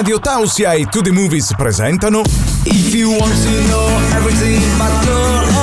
Radio 0.00 0.18
Tausia 0.18 0.74
e 0.76 0.86
To 0.86 1.02
The 1.02 1.10
Movies 1.10 1.52
presentano 1.54 2.22
If 2.64 2.94
you 2.94 3.10
want 3.10 3.34
to 3.34 3.68
know 3.68 3.86
everything 4.16 4.56
about 4.72 5.04
girl 5.04 5.59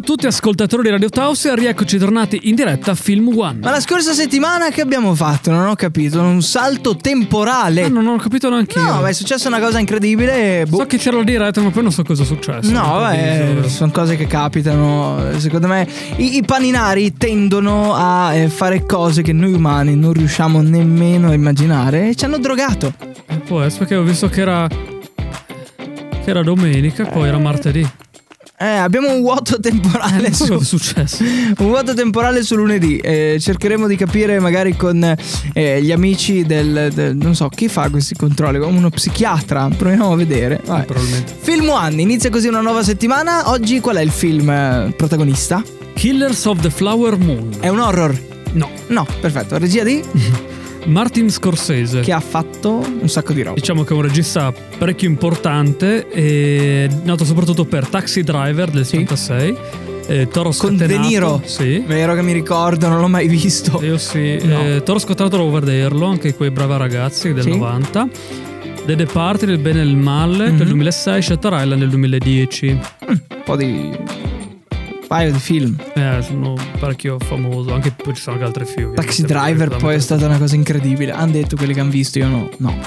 a 0.00 0.02
tutti 0.02 0.26
ascoltatori 0.26 0.84
di 0.84 0.88
Radio 0.88 1.10
Tausia, 1.10 1.54
rieccoci 1.54 1.98
tornati 1.98 2.40
in 2.44 2.54
diretta 2.54 2.92
a 2.92 2.94
Film 2.94 3.36
One. 3.38 3.58
Ma 3.60 3.70
la 3.70 3.80
scorsa 3.80 4.14
settimana 4.14 4.70
che 4.70 4.80
abbiamo 4.80 5.14
fatto? 5.14 5.50
Non 5.50 5.66
ho 5.66 5.74
capito, 5.74 6.20
un 6.22 6.40
salto 6.40 6.96
temporale. 6.96 7.82
Ah, 7.82 7.88
non 7.88 8.06
ho 8.06 8.16
capito 8.16 8.48
neanche 8.48 8.78
io. 8.78 8.84
No, 8.84 9.00
ma 9.02 9.08
è 9.08 9.12
successa 9.12 9.48
una 9.48 9.60
cosa 9.60 9.78
incredibile. 9.78 10.64
boh. 10.66 10.78
So 10.78 10.86
che 10.86 10.96
c'era 10.96 11.18
la 11.18 11.22
diretta, 11.22 11.60
ma 11.60 11.70
poi 11.70 11.82
non 11.82 11.92
so 11.92 12.02
cosa 12.02 12.22
è 12.22 12.26
successo. 12.26 12.70
No, 12.70 12.80
vabbè, 12.80 13.40
Improvviso. 13.44 13.68
sono 13.68 13.90
cose 13.92 14.16
che 14.16 14.26
capitano. 14.26 15.22
Secondo 15.36 15.66
me 15.66 15.86
i, 16.16 16.36
i 16.36 16.42
paninari 16.44 17.12
tendono 17.18 17.94
a 17.94 18.32
eh, 18.34 18.48
fare 18.48 18.86
cose 18.86 19.20
che 19.20 19.34
noi 19.34 19.52
umani 19.52 19.96
non 19.96 20.14
riusciamo 20.14 20.62
nemmeno 20.62 21.28
a 21.28 21.34
immaginare 21.34 22.08
e 22.08 22.14
ci 22.14 22.24
hanno 22.24 22.38
drogato. 22.38 22.94
Eh, 23.26 23.36
Può 23.40 23.60
essere 23.60 23.80
perché 23.84 23.96
ho 23.96 24.02
visto 24.02 24.28
che 24.30 24.40
era. 24.40 24.66
che 24.66 26.30
era 26.30 26.42
domenica, 26.42 27.04
poi 27.04 27.28
era 27.28 27.38
martedì. 27.38 27.86
Eh, 28.62 28.66
abbiamo 28.66 29.10
un 29.10 29.22
vuoto 29.22 29.58
temporale 29.58 30.32
su, 30.34 30.52
è 30.58 30.62
successo. 30.62 31.22
un 31.22 31.54
vuoto 31.56 31.94
temporale 31.94 32.42
su 32.42 32.56
lunedì. 32.56 32.98
Eh, 32.98 33.38
cercheremo 33.40 33.86
di 33.86 33.96
capire 33.96 34.38
magari 34.38 34.76
con 34.76 35.02
eh, 35.54 35.82
gli 35.82 35.90
amici 35.90 36.44
del, 36.44 36.90
del- 36.92 37.16
non 37.16 37.34
so 37.34 37.48
chi 37.48 37.68
fa 37.68 37.88
questi 37.88 38.14
controlli, 38.14 38.58
uno 38.58 38.90
psichiatra. 38.90 39.70
Proviamo 39.74 40.12
a 40.12 40.16
vedere. 40.16 40.60
Vabbè. 40.62 40.84
Probabilmente. 40.84 41.34
Film 41.40 41.70
One, 41.70 42.02
inizia 42.02 42.28
così 42.28 42.48
una 42.48 42.60
nuova 42.60 42.82
settimana. 42.82 43.48
Oggi 43.50 43.80
qual 43.80 43.96
è 43.96 44.02
il 44.02 44.10
film 44.10 44.50
eh, 44.50 44.92
protagonista? 44.94 45.64
Killers 45.94 46.44
of 46.44 46.60
the 46.60 46.68
Flower 46.70 47.16
Moon. 47.16 47.48
È 47.60 47.68
un 47.68 47.78
horror? 47.80 48.14
No. 48.52 48.68
No, 48.88 49.06
perfetto. 49.22 49.56
Regia 49.56 49.84
di? 49.84 50.02
Martin 50.86 51.30
Scorsese. 51.30 52.00
Che 52.00 52.12
ha 52.12 52.20
fatto 52.20 52.84
un 53.00 53.08
sacco 53.08 53.32
di 53.32 53.42
roba. 53.42 53.54
Diciamo 53.58 53.84
che 53.84 53.92
è 53.92 53.96
un 53.96 54.02
regista 54.02 54.52
parecchio 54.78 55.08
importante, 55.08 56.08
e 56.08 56.88
nato 57.04 57.24
soprattutto 57.24 57.64
per 57.64 57.86
Taxi 57.86 58.22
Driver 58.22 58.70
del 58.70 58.84
76. 58.86 59.56
eh, 60.06 60.28
Toro 60.28 60.50
Con 60.56 60.76
De 60.76 60.84
Scatenato. 60.84 61.08
Niro. 61.08 61.42
Sì. 61.44 61.84
Vero 61.86 62.14
che 62.14 62.22
mi 62.22 62.32
ricordo, 62.32 62.88
non 62.88 63.00
l'ho 63.00 63.08
mai 63.08 63.28
visto. 63.28 63.80
Io 63.84 63.96
sì, 63.98 64.38
No. 64.42 64.60
eh, 64.64 64.82
Toro 64.82 64.98
scottato 64.98 65.36
devo 65.36 65.50
vederlo, 65.50 66.06
anche 66.06 66.34
quei 66.34 66.50
brava 66.50 66.76
ragazzi 66.76 67.32
del 67.32 67.44
Sì. 67.44 67.50
90. 67.50 68.08
The 68.86 68.96
Departed, 68.96 69.48
Il 69.50 69.58
bene 69.58 69.80
e 69.80 69.84
il 69.84 69.96
male 69.96 70.50
Mhm. 70.50 70.56
del 70.56 70.66
2006, 70.68 71.22
Shutter 71.22 71.52
Island 71.52 71.78
del 71.80 71.90
2010. 71.90 72.68
Un 73.06 73.20
po' 73.44 73.54
di. 73.56 73.90
Paio 75.10 75.32
di 75.32 75.40
film. 75.40 75.76
Eh, 75.94 76.20
sono 76.22 76.54
parecchio 76.78 77.18
famoso, 77.18 77.74
anche 77.74 77.90
poi 77.90 78.14
ci 78.14 78.22
sono 78.22 78.36
anche 78.36 78.46
altri 78.46 78.64
film. 78.64 78.94
Taxi 78.94 79.22
Driver 79.24 79.76
poi 79.76 79.96
è 79.96 79.98
stata 79.98 80.26
una 80.26 80.38
cosa 80.38 80.54
incredibile. 80.54 81.10
Hanno 81.10 81.32
detto 81.32 81.56
quelli 81.56 81.74
che 81.74 81.80
hanno 81.80 81.90
visto, 81.90 82.20
io 82.20 82.28
no. 82.28 82.48
No. 82.58 82.78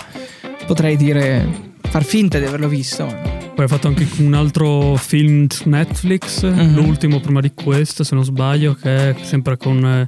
Potrei 0.65 0.95
dire. 0.95 1.71
far 1.81 2.05
finta 2.05 2.39
di 2.39 2.45
averlo 2.45 2.69
visto. 2.69 3.05
Poi 3.53 3.65
ha 3.65 3.67
fatto 3.67 3.89
anche 3.89 4.07
un 4.19 4.33
altro 4.35 4.95
film 4.95 5.47
su 5.49 5.67
Netflix, 5.67 6.43
Mhm. 6.49 6.73
l'ultimo 6.75 7.19
prima 7.19 7.41
di 7.41 7.51
questo, 7.53 8.05
se 8.05 8.15
non 8.15 8.23
sbaglio, 8.23 8.73
che 8.73 9.09
è 9.09 9.15
sempre 9.21 9.57
con... 9.57 9.85
eh, 9.85 10.05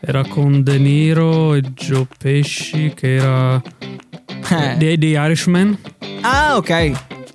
era 0.00 0.24
con 0.24 0.62
De 0.62 0.78
Niro 0.78 1.52
e 1.54 1.60
Joe 1.74 2.06
Pesci, 2.18 2.94
che 2.96 3.16
era... 3.16 3.60
Eh. 3.60 4.76
The, 4.78 4.96
The 4.96 5.06
Irishman. 5.08 5.76
Ah, 6.22 6.56
ok. 6.56 6.92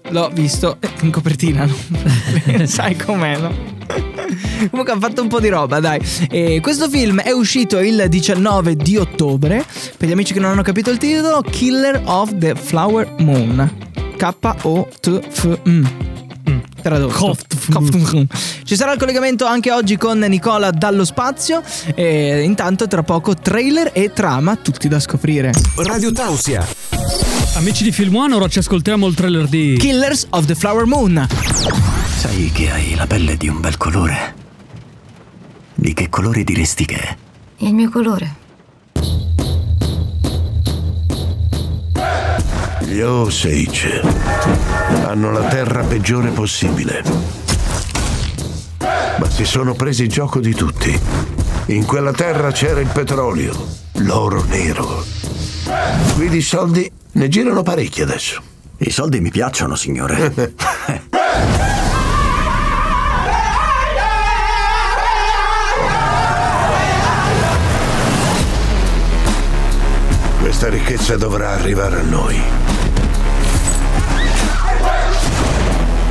L'ho 0.09 0.31
visto 0.33 0.77
eh, 0.79 0.89
in 1.01 1.11
copertina? 1.11 1.67
Sai 2.65 2.95
com'è, 2.95 3.37
no? 3.37 3.77
Comunque 4.69 4.93
ha 4.93 4.99
fatto 4.99 5.21
un 5.21 5.27
po' 5.27 5.39
di 5.39 5.49
roba, 5.49 5.79
dai. 5.79 5.99
E 6.29 6.59
questo 6.61 6.89
film 6.89 7.21
è 7.21 7.31
uscito 7.31 7.79
il 7.79 8.05
19 8.07 8.75
di 8.75 8.97
ottobre. 8.97 9.65
Per 9.97 10.07
gli 10.07 10.11
amici 10.11 10.33
che 10.33 10.39
non 10.39 10.51
hanno 10.51 10.61
capito 10.61 10.89
il 10.89 10.97
titolo, 10.97 11.41
Killer 11.41 12.01
of 12.05 12.37
the 12.37 12.55
Flower 12.55 13.15
Moon. 13.19 13.87
K-O-T-F-M. 14.17 15.89
Mm. 16.49 16.59
Tradotto. 16.81 17.37
Ci 18.63 18.75
sarà 18.75 18.93
il 18.93 18.99
collegamento 18.99 19.45
anche 19.45 19.71
oggi 19.71 19.97
con 19.97 20.19
Nicola 20.19 20.71
dallo 20.71 21.05
spazio. 21.05 21.61
E 21.93 22.41
intanto 22.41 22.87
tra 22.87 23.03
poco 23.03 23.35
trailer 23.35 23.91
e 23.93 24.11
trama, 24.13 24.55
tutti 24.55 24.87
da 24.87 24.99
scoprire. 24.99 25.51
Radio 25.75 26.11
Tausia. 26.11 26.65
Amici 27.55 27.83
di 27.83 27.91
Film 27.91 28.15
One, 28.15 28.35
ora 28.35 28.47
ci 28.47 28.59
ascoltiamo 28.59 29.07
il 29.07 29.15
trailer 29.15 29.47
di... 29.47 29.77
Killers 29.79 30.27
of 30.29 30.45
the 30.45 30.55
Flower 30.55 30.85
Moon. 30.85 31.27
Sai 32.19 32.51
che 32.51 32.69
hai 32.69 32.95
la 32.95 33.07
pelle 33.07 33.37
di 33.37 33.47
un 33.47 33.61
bel 33.61 33.77
colore? 33.77 34.35
Di 35.73 35.93
che 35.93 36.09
colore 36.09 36.43
diresti 36.43 36.83
che 36.83 36.97
è? 36.97 37.17
Il 37.59 37.73
mio 37.73 37.89
colore. 37.89 38.35
Gli 42.81 42.99
Osage 42.99 44.01
hanno 45.05 45.31
la 45.31 45.47
terra 45.47 45.81
peggiore 45.83 46.31
possibile. 46.31 47.03
Ma 48.79 49.29
si 49.29 49.45
sono 49.45 49.73
presi 49.73 50.09
gioco 50.09 50.41
di 50.41 50.53
tutti. 50.53 50.99
In 51.67 51.85
quella 51.85 52.11
terra 52.11 52.51
c'era 52.51 52.81
il 52.81 52.89
petrolio, 52.91 53.53
l'oro 53.93 54.43
nero. 54.43 55.05
Qui 56.15 56.27
di 56.27 56.41
soldi 56.41 56.91
ne 57.13 57.29
girano 57.29 57.63
parecchi 57.63 58.01
adesso. 58.01 58.43
I 58.79 58.91
soldi 58.91 59.21
mi 59.21 59.31
piacciono, 59.31 59.75
signore. 59.75 60.55
Questa 70.59 70.77
ricchezza 70.77 71.15
dovrà 71.15 71.51
arrivare 71.51 71.99
a 72.01 72.01
noi. 72.01 72.37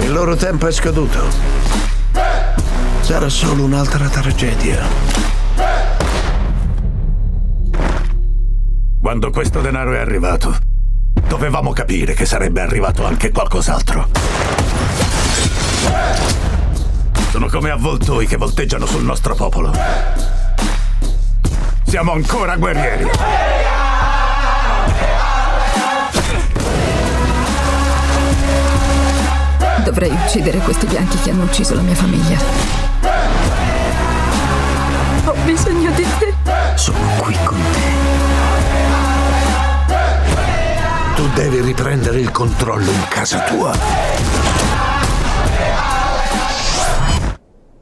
Il 0.00 0.10
loro 0.10 0.36
tempo 0.36 0.66
è 0.66 0.72
scaduto. 0.72 1.28
Sarà 3.00 3.28
solo 3.28 3.64
un'altra 3.64 4.08
tragedia. 4.08 4.86
Quando 9.02 9.28
questo 9.28 9.60
denaro 9.60 9.92
è 9.92 9.98
arrivato, 9.98 10.56
dovevamo 11.28 11.74
capire 11.74 12.14
che 12.14 12.24
sarebbe 12.24 12.62
arrivato 12.62 13.04
anche 13.04 13.30
qualcos'altro. 13.30 14.08
Sono 17.28 17.48
come 17.48 17.68
avvoltoi 17.68 18.26
che 18.26 18.38
volteggiano 18.38 18.86
sul 18.86 19.04
nostro 19.04 19.34
popolo. 19.34 19.72
Siamo 21.84 22.12
ancora 22.12 22.56
guerrieri. 22.56 23.57
Dovrei 29.88 30.10
uccidere 30.10 30.58
questi 30.58 30.84
bianchi 30.84 31.16
che 31.16 31.30
hanno 31.30 31.44
ucciso 31.44 31.74
la 31.74 31.80
mia 31.80 31.94
famiglia. 31.94 32.36
Ho 35.24 35.34
bisogno 35.46 35.90
di 35.92 36.04
te. 36.18 36.34
Sono 36.74 36.98
qui 37.22 37.34
con 37.42 37.58
te. 37.72 37.78
Tu 41.16 41.26
devi 41.28 41.62
riprendere 41.62 42.20
il 42.20 42.30
controllo 42.30 42.90
in 42.90 43.06
casa 43.08 43.44
tua. 43.44 43.72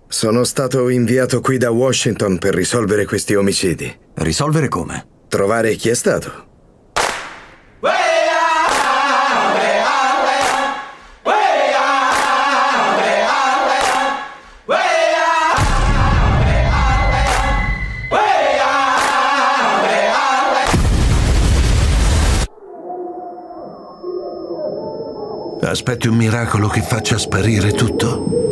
Sono 0.06 0.44
stato 0.44 0.88
inviato 0.88 1.40
qui 1.40 1.58
da 1.58 1.72
Washington 1.72 2.38
per 2.38 2.54
risolvere 2.54 3.04
questi 3.04 3.34
omicidi. 3.34 3.92
Risolvere 4.14 4.68
come? 4.68 5.06
Trovare 5.26 5.74
chi 5.74 5.88
è 5.88 5.94
stato. 5.94 6.44
Aspetti 25.76 26.08
un 26.08 26.16
miracolo 26.16 26.68
che 26.68 26.80
faccia 26.80 27.18
sparire 27.18 27.70
tutto? 27.72 28.46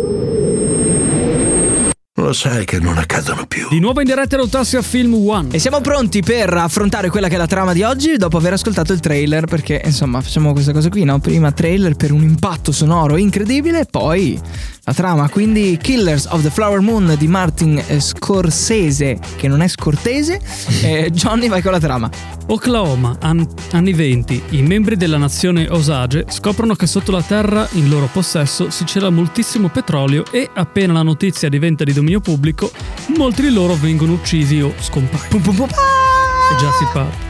Lo 2.16 2.34
sai 2.34 2.66
che 2.66 2.78
non 2.78 2.98
accadono 2.98 3.46
più. 3.46 3.66
Di 3.70 3.80
nuovo 3.80 4.00
in 4.00 4.06
diretta 4.06 4.36
all'Autassia 4.36 4.82
Film 4.82 5.14
One. 5.14 5.48
E 5.50 5.58
siamo 5.58 5.80
pronti 5.80 6.20
per 6.20 6.52
affrontare 6.52 7.08
quella 7.08 7.28
che 7.28 7.36
è 7.36 7.38
la 7.38 7.46
trama 7.46 7.72
di 7.72 7.82
oggi 7.82 8.18
dopo 8.18 8.36
aver 8.36 8.52
ascoltato 8.52 8.92
il 8.92 9.00
trailer 9.00 9.46
perché 9.46 9.80
insomma 9.82 10.20
facciamo 10.20 10.52
questa 10.52 10.72
cosa 10.72 10.90
qui, 10.90 11.04
no? 11.04 11.18
Prima 11.18 11.50
trailer 11.50 11.94
per 11.96 12.12
un 12.12 12.22
impatto 12.22 12.72
sonoro 12.72 13.16
incredibile, 13.16 13.86
poi 13.86 14.38
la 14.86 14.92
trama, 14.92 15.28
quindi 15.30 15.78
Killers 15.80 16.26
of 16.26 16.42
the 16.42 16.50
Flower 16.50 16.80
Moon 16.80 17.14
di 17.18 17.26
Martin 17.26 17.82
eh, 17.86 18.00
Scorsese, 18.00 19.18
che 19.36 19.48
non 19.48 19.62
è 19.62 19.68
scortese, 19.68 20.40
e 20.82 21.10
Johnny 21.10 21.48
vai 21.48 21.62
con 21.62 21.72
la 21.72 21.80
trama. 21.80 22.10
Oklahoma, 22.46 23.16
an- 23.20 23.48
anni 23.72 23.94
20. 23.94 24.42
I 24.50 24.62
membri 24.62 24.96
della 24.96 25.16
nazione 25.16 25.66
Osage 25.70 26.26
scoprono 26.28 26.74
che 26.74 26.86
sotto 26.86 27.10
la 27.12 27.22
terra 27.22 27.66
in 27.72 27.88
loro 27.88 28.08
possesso 28.12 28.68
si 28.68 28.84
cela 28.84 29.08
moltissimo 29.08 29.68
petrolio 29.68 30.24
e 30.30 30.50
appena 30.52 30.92
la 30.92 31.02
notizia 31.02 31.48
diventa 31.48 31.84
di 31.84 31.94
dominio 31.94 32.20
pubblico, 32.20 32.70
molti 33.16 33.40
di 33.40 33.50
loro 33.50 33.74
vengono 33.74 34.12
uccisi 34.12 34.60
o 34.60 34.74
scompaiono. 34.78 35.28
Pum 35.28 35.40
pum 35.40 35.56
pum. 35.56 35.68
E 35.68 36.60
già 36.60 36.70
si 36.72 36.86
parte. 36.92 37.23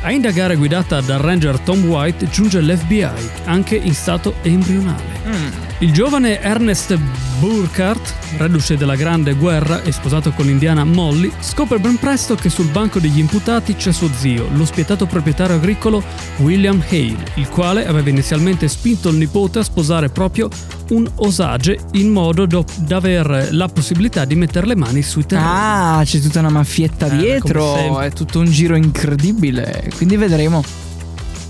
A 0.00 0.12
indagare 0.12 0.54
guidata 0.54 1.00
dal 1.00 1.18
ranger 1.18 1.58
Tom 1.58 1.84
White 1.84 2.28
giunge 2.30 2.60
l'FBI, 2.62 3.08
anche 3.44 3.74
in 3.74 3.94
stato 3.94 4.34
embrionale. 4.42 5.66
Il 5.80 5.92
giovane 5.92 6.40
Ernest 6.40 6.96
Burkhardt, 7.40 8.14
reduce 8.36 8.76
della 8.76 8.94
Grande 8.94 9.34
Guerra 9.34 9.82
e 9.82 9.90
sposato 9.90 10.30
con 10.30 10.46
l'indiana 10.46 10.84
Molly, 10.84 11.30
scopre 11.40 11.78
ben 11.78 11.98
presto 11.98 12.36
che 12.36 12.48
sul 12.48 12.70
banco 12.70 13.00
degli 13.00 13.18
imputati 13.18 13.74
c'è 13.74 13.92
suo 13.92 14.08
zio, 14.12 14.48
lo 14.52 14.64
spietato 14.64 15.06
proprietario 15.06 15.56
agricolo 15.56 16.02
William 16.38 16.82
Hale, 16.88 17.32
il 17.34 17.48
quale 17.48 17.86
aveva 17.86 18.08
inizialmente 18.08 18.68
spinto 18.68 19.08
il 19.08 19.16
nipote 19.16 19.58
a 19.58 19.64
sposare 19.64 20.08
proprio 20.08 20.48
un 20.90 21.08
Osage 21.16 21.78
in 21.92 22.10
modo 22.10 22.46
do- 22.46 22.64
da 22.76 22.96
aver 22.96 23.48
la 23.52 23.68
possibilità 23.68 24.24
di 24.24 24.34
mettere 24.34 24.66
le 24.66 24.74
mani 24.76 25.02
sui 25.02 25.26
terreni. 25.26 25.48
Ah, 25.50 26.00
c'è 26.04 26.20
tutta 26.20 26.38
una 26.40 26.50
maffietta 26.50 27.06
Eh, 27.06 27.16
dietro, 27.16 28.00
è 28.00 28.10
tutto 28.12 28.38
un 28.40 28.46
giro 28.46 28.76
incredibile, 28.76 29.90
quindi 29.96 30.16
vedremo. 30.16 30.62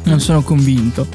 Non 0.05 0.21
sono 0.21 0.43
convinto 0.43 1.07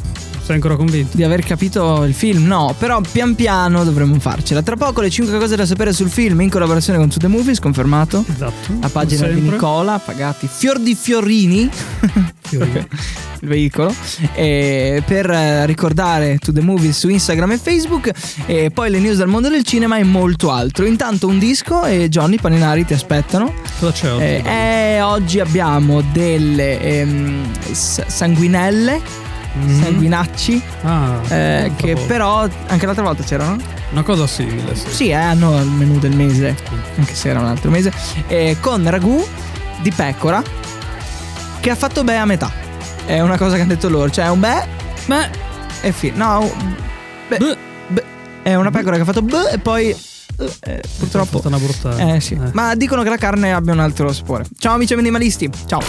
Sei 0.46 0.56
ancora 0.56 0.76
convinto? 0.76 1.16
di 1.18 1.24
aver 1.24 1.42
capito 1.44 2.04
il 2.04 2.14
film, 2.14 2.46
no, 2.46 2.76
però 2.78 3.02
pian 3.02 3.34
piano 3.34 3.84
dovremmo 3.84 4.20
farcela. 4.20 4.62
Tra 4.62 4.76
poco 4.76 5.02
le 5.02 5.10
5 5.10 5.38
cose 5.40 5.56
da 5.56 5.66
sapere 5.66 5.94
sul 5.94 6.10
film 6.10 6.42
in 6.42 6.50
collaborazione 6.50 7.00
con 7.00 7.10
To 7.10 7.18
The 7.18 7.28
Movies, 7.28 7.60
confermato. 7.60 8.24
Esatto. 8.32 8.74
La 8.82 8.90
pagina 8.90 9.28
di. 9.28 9.40
Nicola, 9.42 10.00
pagati 10.00 10.48
fior 10.52 10.80
di 10.80 10.96
fiorini. 10.96 11.70
Il 13.44 13.50
veicolo. 13.50 13.94
E 14.34 15.04
per 15.06 15.30
eh, 15.30 15.66
ricordare 15.66 16.38
To 16.38 16.54
The 16.54 16.62
Movies 16.62 16.98
su 16.98 17.10
Instagram 17.10 17.52
e 17.52 17.58
Facebook 17.58 18.12
e 18.46 18.72
poi 18.74 18.90
le 18.90 19.00
news 19.00 19.18
dal 19.18 19.28
mondo 19.28 19.50
del 19.50 19.64
cinema 19.64 19.98
e 19.98 20.04
molto 20.04 20.52
altro. 20.52 20.86
Intanto 20.86 21.28
un 21.28 21.40
disco 21.40 21.84
e 21.86 22.08
Johnny 22.10 22.38
Paninari 22.40 22.86
ti 22.86 22.94
aspettano. 22.94 23.54
Cosa 23.80 23.92
c'è 23.92 24.12
oggi? 24.12 24.24
eh, 24.24 24.44
eh, 24.46 25.02
oggi 25.02 25.40
abbiamo 25.40 26.02
delle 26.14 26.80
ehm, 26.80 27.46
sanguinelle 27.72 29.22
Mm. 29.56 29.82
sanguinacci 29.84 30.62
Ah, 30.82 31.22
eh, 31.30 31.72
che 31.76 31.96
però 32.08 32.48
anche 32.66 32.86
l'altra 32.88 33.04
volta 33.04 33.22
c'erano. 33.22 33.58
Una 33.92 34.02
cosa 34.02 34.26
simile, 34.26 34.74
sì. 34.76 34.90
sì 34.90 35.08
eh, 35.10 35.14
hanno 35.14 35.60
il 35.62 35.68
menù 35.68 36.00
del 36.00 36.16
mese 36.16 36.56
anche 36.98 37.14
se 37.14 37.30
era 37.30 37.40
un 37.40 37.46
altro 37.46 37.70
mese. 37.70 37.94
Eh, 38.28 38.58
con 38.60 38.90
ragù 38.90 39.24
di 39.84 39.92
pecora 39.92 40.42
che 41.64 41.70
ha 41.70 41.76
fatto 41.76 42.04
beh 42.04 42.18
a 42.18 42.26
metà. 42.26 42.52
È 43.06 43.22
una 43.22 43.38
cosa 43.38 43.56
che 43.56 43.62
hanno 43.62 43.74
detto 43.74 43.88
loro. 43.88 44.10
Cioè 44.10 44.28
un 44.28 44.42
beh 44.42 44.68
Beh, 45.06 45.30
e 45.82 45.92
fi- 45.94 46.12
no 46.14 46.52
beh, 47.30 47.38
Beh. 47.38 47.58
beh, 47.88 48.04
è 48.44 48.56
una 48.56 48.70
pecora 48.70 48.98
che 48.98 49.04
ha 49.04 49.06
fatto 49.06 49.22
beh 49.22 49.52
e 49.54 49.60
poi 49.60 49.88
eh, 49.90 50.54
eh, 50.60 50.82
purtroppo. 51.00 51.42
È 51.42 51.48
una 51.48 51.58
brutta. 51.60 51.96
eh 52.16 52.20
sì. 52.20 52.38
ma 52.52 52.76
dicono 52.76 53.02
che 53.02 53.10
la 53.10 53.16
carne 53.18 53.54
abbia 53.54 53.72
un 53.72 53.80
altro 53.80 54.12
sapore. 54.12 54.44
Ciao 54.58 54.74
amici 54.74 54.94
minimalisti 54.96 55.50
ciao 55.66 55.80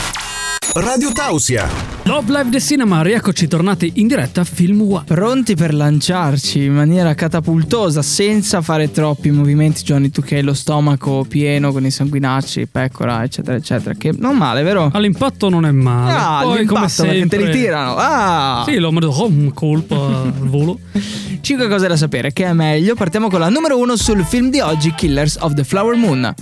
Radio 0.74 1.12
Tausia. 1.12 1.68
Love 2.02 2.32
Live 2.32 2.50
The 2.50 2.60
Cinema, 2.60 3.00
rieccoci 3.00 3.46
tornati 3.46 3.92
in 3.96 4.08
diretta 4.08 4.40
a 4.40 4.44
Film 4.44 4.82
One. 4.82 5.04
Pronti 5.04 5.54
per 5.54 5.72
lanciarci 5.72 6.64
in 6.64 6.74
maniera 6.74 7.14
catapultosa, 7.14 8.02
senza 8.02 8.60
fare 8.60 8.90
troppi 8.90 9.30
movimenti, 9.30 9.84
Johnny, 9.84 10.10
tu 10.10 10.20
che 10.20 10.34
hai 10.34 10.42
lo 10.42 10.52
stomaco 10.52 11.24
pieno 11.28 11.70
con 11.70 11.86
i 11.86 11.92
sanguinacci, 11.92 12.66
pecora, 12.66 13.22
eccetera, 13.22 13.56
eccetera. 13.56 13.94
Che 13.94 14.14
non 14.18 14.36
male, 14.36 14.64
vero? 14.64 14.90
All'impatto 14.92 15.48
non 15.48 15.64
è 15.64 15.70
male. 15.70 16.12
Ah, 16.12 16.40
Poi 16.42 16.64
come 16.64 16.88
sempre 16.88 17.20
perché 17.20 17.36
te 17.36 17.44
li 17.44 17.52
tirano. 17.52 17.94
Ah! 17.96 18.64
Sì, 18.66 18.76
l'ho 18.78 18.90
messo 18.90 19.06
oh, 19.08 19.26
un 19.28 19.52
colpo 19.54 19.94
al 20.04 20.32
volo. 20.32 20.80
5 21.40 21.68
cose 21.68 21.86
da 21.86 21.96
sapere, 21.96 22.32
che 22.32 22.46
è 22.46 22.52
meglio. 22.52 22.96
Partiamo 22.96 23.28
con 23.30 23.38
la 23.38 23.48
numero 23.48 23.78
1 23.78 23.96
sul 23.96 24.24
film 24.24 24.50
di 24.50 24.58
oggi, 24.58 24.92
Killers 24.92 25.36
of 25.40 25.54
the 25.54 25.62
Flower 25.62 25.94
Moon. 25.94 26.34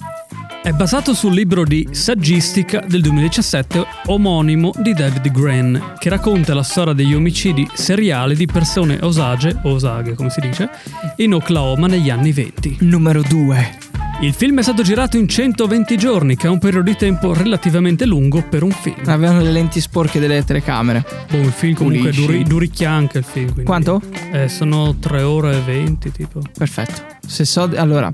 È 0.62 0.70
basato 0.70 1.12
sul 1.12 1.34
libro 1.34 1.64
di 1.64 1.88
saggistica 1.90 2.84
del 2.86 3.00
2017 3.02 3.84
omonimo 4.06 4.72
di 4.78 4.92
David 4.94 5.30
Gren, 5.32 5.94
che 5.98 6.08
racconta 6.08 6.54
la 6.54 6.62
storia 6.62 6.92
degli 6.92 7.14
omicidi 7.14 7.68
seriali 7.72 8.36
di 8.36 8.46
persone 8.46 8.98
osage, 9.02 9.58
o 9.64 9.70
osaghe 9.72 10.14
come 10.14 10.30
si 10.30 10.40
dice, 10.40 10.70
in 11.16 11.34
Oklahoma 11.34 11.88
negli 11.88 12.10
anni 12.10 12.30
20. 12.32 12.76
Numero 12.80 13.22
2. 13.22 13.78
Il 14.20 14.32
film 14.34 14.60
è 14.60 14.62
stato 14.62 14.82
girato 14.84 15.16
in 15.16 15.26
120 15.26 15.96
giorni, 15.96 16.36
che 16.36 16.46
è 16.46 16.50
un 16.50 16.60
periodo 16.60 16.88
di 16.90 16.96
tempo 16.96 17.34
relativamente 17.34 18.06
lungo 18.06 18.40
per 18.48 18.62
un 18.62 18.70
film. 18.70 19.02
Avevano 19.06 19.40
le 19.40 19.50
lenti 19.50 19.80
sporche 19.80 20.20
delle 20.20 20.44
telecamere. 20.44 21.04
Boh, 21.28 21.38
il 21.38 21.50
film 21.50 21.74
comunque 21.74 22.10
Pulisci. 22.10 22.24
duri, 22.26 22.42
duricchia 22.44 22.90
anche 22.92 23.18
il 23.18 23.24
film. 23.24 23.46
quindi- 23.46 23.64
Quanto? 23.64 24.00
Eh, 24.30 24.48
sono 24.48 24.94
3 24.94 25.22
ore 25.22 25.56
e 25.56 25.60
20 25.60 26.12
tipo. 26.12 26.40
Perfetto. 26.56 27.02
Se 27.26 27.44
so, 27.44 27.68
allora, 27.74 28.12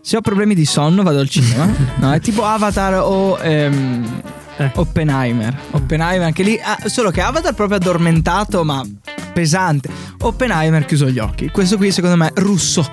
se 0.00 0.16
ho 0.16 0.20
problemi 0.20 0.54
di 0.54 0.64
sonno 0.64 1.02
vado 1.02 1.18
al 1.18 1.28
cinema. 1.28 1.72
no, 1.96 2.12
è 2.12 2.20
tipo 2.20 2.44
Avatar 2.44 3.00
o 3.02 3.38
ehm, 3.40 4.22
Eh. 4.60 4.70
Oppenheimer. 4.74 5.56
Oppenheimer 5.70 6.26
anche 6.26 6.42
lì, 6.42 6.58
ah, 6.62 6.86
solo 6.86 7.10
che 7.10 7.22
Avatar 7.22 7.54
proprio 7.54 7.78
addormentato, 7.78 8.62
ma 8.62 8.84
pesante. 9.32 9.88
Oppenheimer 10.18 10.84
chiuso 10.84 11.08
gli 11.08 11.18
occhi. 11.18 11.48
Questo 11.48 11.78
qui 11.78 11.90
secondo 11.90 12.16
me 12.16 12.30
è 12.34 12.40
russo 12.40 12.86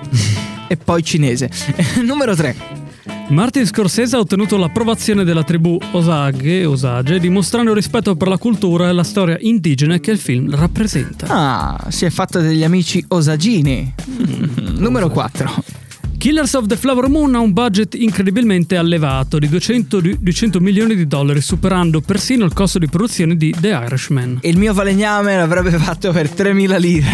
e 0.66 0.76
poi 0.78 1.02
cinese. 1.02 1.50
Numero 2.02 2.34
3. 2.34 2.86
Martin 3.28 3.66
Scorsese 3.66 4.16
ha 4.16 4.20
ottenuto 4.20 4.56
l'approvazione 4.56 5.24
della 5.24 5.42
tribù 5.44 5.78
Osage, 5.90 6.64
Osage, 6.64 7.20
dimostrando 7.20 7.74
rispetto 7.74 8.16
per 8.16 8.28
la 8.28 8.38
cultura 8.38 8.88
e 8.88 8.92
la 8.92 9.04
storia 9.04 9.36
indigena 9.38 9.98
che 9.98 10.10
il 10.10 10.18
film 10.18 10.54
rappresenta. 10.54 11.26
Ah, 11.28 11.84
si 11.90 12.06
è 12.06 12.10
fatto 12.10 12.40
degli 12.40 12.64
amici 12.64 13.04
osagini. 13.08 13.92
Numero 14.78 15.10
4. 15.10 15.77
Killers 16.18 16.54
of 16.54 16.66
the 16.66 16.76
Flower 16.76 17.08
Moon 17.08 17.36
ha 17.36 17.38
un 17.38 17.52
budget 17.52 17.94
incredibilmente 17.94 18.76
allevato 18.76 19.38
di 19.38 19.48
200, 19.48 20.00
di- 20.00 20.16
200 20.18 20.58
milioni 20.58 20.96
di 20.96 21.06
dollari, 21.06 21.40
superando 21.40 22.00
persino 22.00 22.44
il 22.44 22.52
costo 22.52 22.80
di 22.80 22.88
produzione 22.88 23.36
di 23.36 23.54
The 23.56 23.68
Irishman. 23.68 24.40
Il 24.42 24.58
mio 24.58 24.74
falegname 24.74 25.36
l'avrebbe 25.36 25.70
fatto 25.78 26.10
per 26.10 26.28
3.000 26.28 26.80
lire. 26.80 27.06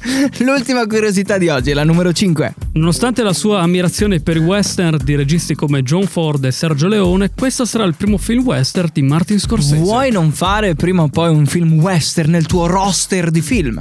L'ultima 0.38 0.86
curiosità 0.86 1.36
di 1.36 1.48
oggi, 1.48 1.74
la 1.74 1.84
numero 1.84 2.14
5. 2.14 2.54
Nonostante 2.72 3.22
la 3.22 3.34
sua 3.34 3.60
ammirazione 3.60 4.20
per 4.20 4.36
i 4.36 4.40
western 4.40 4.98
di 5.04 5.14
registi 5.14 5.54
come 5.54 5.82
John 5.82 6.06
Ford 6.06 6.42
e 6.46 6.52
Sergio 6.52 6.88
Leone, 6.88 7.30
questo 7.36 7.66
sarà 7.66 7.84
il 7.84 7.94
primo 7.94 8.16
film 8.16 8.42
western 8.42 8.88
di 8.90 9.02
Martin 9.02 9.38
Scorsese. 9.38 9.76
Vuoi 9.76 10.10
non 10.10 10.32
fare 10.32 10.74
prima 10.74 11.02
o 11.02 11.08
poi 11.08 11.28
un 11.28 11.44
film 11.44 11.74
western 11.74 12.30
nel 12.30 12.46
tuo 12.46 12.66
roster 12.66 13.30
di 13.30 13.42
film? 13.42 13.78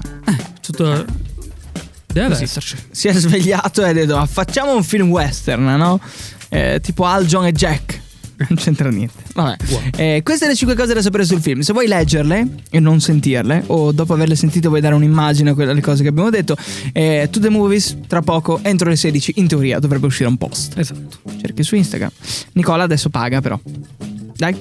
Tutto... 0.60 1.34
Deve 2.16 2.30
Così. 2.30 2.44
esserci. 2.44 2.78
Si 2.92 3.10
è 3.10 3.14
svegliato 3.14 3.84
e 3.84 3.90
ha 3.90 3.94
detto 3.94 4.16
"Ah, 4.16 4.26
facciamo 4.26 4.74
un 4.74 4.84
film 4.84 5.10
western, 5.10 5.66
no? 5.66 6.00
Eh, 6.48 6.80
tipo 6.82 7.04
Al, 7.04 7.26
John 7.26 7.46
e 7.46 7.52
Jack. 7.52 8.04
Non 8.48 8.58
c'entra 8.58 8.90
niente. 8.90 9.22
Vabbè. 9.34 9.56
Eh, 9.98 10.22
queste 10.24 10.48
le 10.48 10.56
5 10.56 10.76
cose 10.76 10.94
da 10.94 11.02
sapere 11.02 11.26
sul 11.26 11.42
film. 11.42 11.60
Se 11.62 11.72
vuoi 11.74 11.88
leggerle 11.88 12.46
e 12.70 12.80
non 12.80 13.00
sentirle, 13.02 13.64
o 13.68 13.92
dopo 13.92 14.14
averle 14.14 14.36
sentite 14.36 14.68
vuoi 14.70 14.80
dare 14.82 14.94
un'immagine 14.96 15.50
a 15.50 15.54
quelle 15.54 15.80
cose 15.82 16.04
che 16.04 16.10
abbiamo 16.10 16.30
detto, 16.30 16.56
eh, 16.94 17.28
To 17.32 17.40
The 17.42 17.50
Movies, 17.50 17.98
tra 18.08 18.22
poco, 18.22 18.60
entro 18.62 18.88
le 18.90 18.96
16, 18.98 19.34
in 19.38 19.48
teoria 19.48 19.80
dovrebbe 19.80 20.06
uscire 20.06 20.28
un 20.30 20.38
post. 20.38 20.78
Esatto. 20.78 21.18
Cerchi 21.40 21.64
su 21.64 21.76
Instagram. 21.76 22.12
Nicola 22.54 22.84
adesso 22.84 23.10
paga 23.10 23.40
però. 23.42 23.60
Dai, 24.36 24.56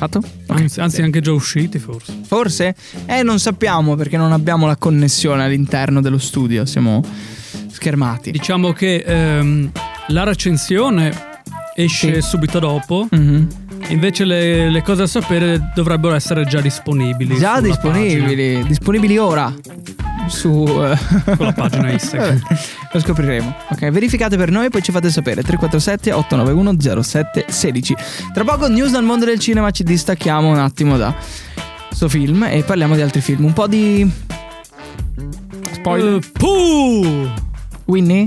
fatto? 0.00 0.18
Ok. 0.18 0.60
Anzi, 0.60 0.80
anzi, 0.80 1.02
anche 1.02 1.20
già 1.20 1.32
usciti 1.32 1.78
forse. 1.78 2.12
Forse? 2.26 2.74
Eh, 3.06 3.22
non 3.22 3.38
sappiamo 3.38 3.96
perché 3.96 4.16
non 4.16 4.32
abbiamo 4.32 4.66
la 4.66 4.76
connessione 4.76 5.44
all'interno 5.44 6.00
dello 6.00 6.18
studio, 6.18 6.64
siamo 6.64 7.04
schermati. 7.70 8.30
Diciamo 8.30 8.72
che 8.72 9.04
ehm, 9.06 9.70
la 10.08 10.24
recensione 10.24 11.12
esce 11.74 12.20
Sì. 12.22 12.28
subito 12.28 12.58
dopo, 12.58 13.06
Mhm. 13.10 13.46
invece 13.88 14.24
le, 14.24 14.70
le 14.70 14.82
cose 14.82 15.00
da 15.00 15.06
sapere 15.06 15.70
dovrebbero 15.74 16.14
essere 16.14 16.44
già 16.46 16.60
disponibili. 16.60 17.36
Già 17.36 17.60
disponibili, 17.60 18.64
disponibili 18.66 19.18
ora 19.18 19.54
su 20.30 20.64
eh, 20.66 20.96
pagina, 21.36 21.36
sulla 21.36 21.52
pagina 21.54 21.90
Instagram. 21.90 22.42
Lo 22.92 23.00
scopriremo. 23.00 23.56
Ok, 23.70 23.90
verificate 23.90 24.36
per 24.36 24.50
noi 24.50 24.66
e 24.66 24.68
poi 24.70 24.82
ci 24.82 24.92
fate 24.92 25.10
sapere 25.10 25.42
347 25.42 26.12
891 26.12 27.02
0716. 27.02 27.96
Tra 28.32 28.44
poco 28.44 28.68
news 28.68 28.92
dal 28.92 29.04
mondo 29.04 29.24
del 29.24 29.38
cinema 29.38 29.70
ci 29.70 29.82
distacchiamo 29.82 30.48
un 30.48 30.58
attimo 30.58 30.96
da 30.96 31.14
sto 31.90 32.08
film 32.08 32.44
e 32.44 32.62
parliamo 32.62 32.94
di 32.94 33.02
altri 33.02 33.20
film. 33.20 33.44
Un 33.44 33.52
po' 33.52 33.66
di 33.66 34.10
spoiler. 35.72 36.20
Puh! 36.32 37.28
Winnie? 37.86 38.26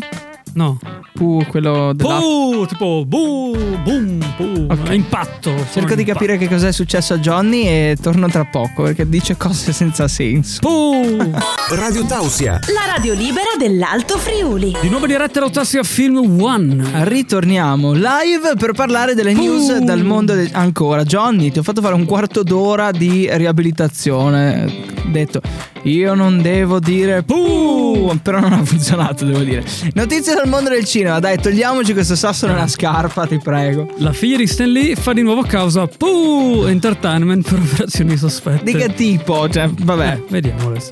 No, 0.56 0.80
Pu, 1.14 1.44
quello 1.48 1.94
della... 1.94 2.18
Puh, 2.20 2.66
tipo 2.68 3.04
boom, 3.06 3.84
boom, 3.84 4.20
boom, 4.38 4.68
Ok. 4.70 4.90
impatto. 4.94 5.52
Cerco 5.72 5.96
di 5.96 6.04
capire 6.04 6.38
che 6.38 6.48
cos'è 6.48 6.72
successo 6.72 7.14
a 7.16 7.18
Johnny 7.18 7.64
e 7.66 7.98
torno 8.02 8.28
tra 8.30 8.46
poco 8.46 8.84
perché 8.84 9.08
dice 9.10 9.36
cose 9.38 9.72
senza 9.74 10.08
senso. 10.08 10.60
Puh. 10.62 11.32
Radio 11.76 12.06
Tausia. 12.06 12.60
La 12.74 12.92
radio 12.96 13.14
libera 13.14 13.50
dell'Alto 13.58 14.18
Friuli. 14.18 14.76
Di 14.82 14.90
nuovo 14.90 15.08
diretta 15.08 15.40
Rotassia 15.40 15.84
Film 15.84 16.40
One. 16.42 17.04
Ritorniamo 17.06 17.94
live 17.94 18.54
per 18.58 18.74
parlare 18.74 19.14
delle 19.16 19.34
news 19.34 19.70
Uh. 19.80 19.84
dal 19.84 20.04
mondo 20.04 20.34
del... 20.34 20.50
Ancora, 20.52 21.04
Johnny, 21.04 21.52
ti 21.52 21.60
ho 21.60 21.64
fatto 21.64 21.82
fare 21.82 21.96
un 21.96 22.06
quarto 22.06 22.44
d'ora 22.44 22.92
di 22.92 23.28
riabilitazione. 23.32 24.72
Detto, 25.12 25.42
io 25.84 26.14
non 26.14 26.42
devo 26.42 26.80
dire 26.80 27.24
puh, 27.24 28.18
però 28.22 28.40
non 28.40 28.54
ha 28.54 28.64
funzionato, 28.64 29.26
devo 29.26 29.40
dire. 29.40 29.64
Notizie 29.94 30.34
dal 30.34 30.48
mondo 30.48 30.70
del 30.70 30.86
cinema, 30.86 31.20
dai, 31.20 31.38
togliamoci 31.38 31.94
questo 31.94 32.16
sasso 32.16 32.48
nella 32.48 32.68
scarpa, 32.68 33.26
ti 33.28 33.38
prego. 33.38 33.90
La 33.98 34.14
figlia 34.14 34.38
di 34.38 34.48
Stan 34.48 34.70
Lee 34.72 34.96
fa 34.96 35.14
di 35.14 35.22
nuovo 35.22 35.42
causa 35.44 35.86
Puh 35.88 36.66
Entertainment 36.68 37.48
per 37.50 37.60
operazioni 37.60 38.16
sospette. 38.18 38.64
Di 38.64 38.74
che 38.74 38.94
tipo? 38.94 39.50
Cioè, 39.50 39.70
vabbè. 39.70 40.14
Eh, 40.14 40.24
vediamo 40.30 40.70
adesso. 40.70 40.92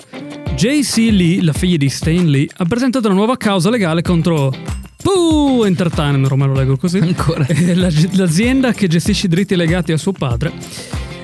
JC 0.56 0.98
Lee, 1.12 1.42
la 1.42 1.54
figlia 1.54 1.78
di 1.78 1.90
Stan 1.90 2.26
Lee, 2.30 2.48
ha 2.58 2.66
presentato 2.66 3.08
una 3.08 3.16
nuova 3.16 3.38
causa 3.38 3.70
legale 3.70 4.02
contro 4.02 4.54
Puh 5.02 5.64
Entertainment, 5.66 6.26
ormai 6.30 6.48
lo 6.50 6.54
leggo 6.54 6.78
così. 6.78 6.98
Ancora. 7.00 7.46
Eh, 7.48 7.74
la- 7.76 7.90
l'azienda 8.12 8.74
che 8.74 8.88
gestisce 8.88 9.28
i 9.28 9.30
diritti 9.30 9.56
legati 9.56 9.92
a 9.94 9.98
suo 9.98 10.12
padre. 10.12 10.52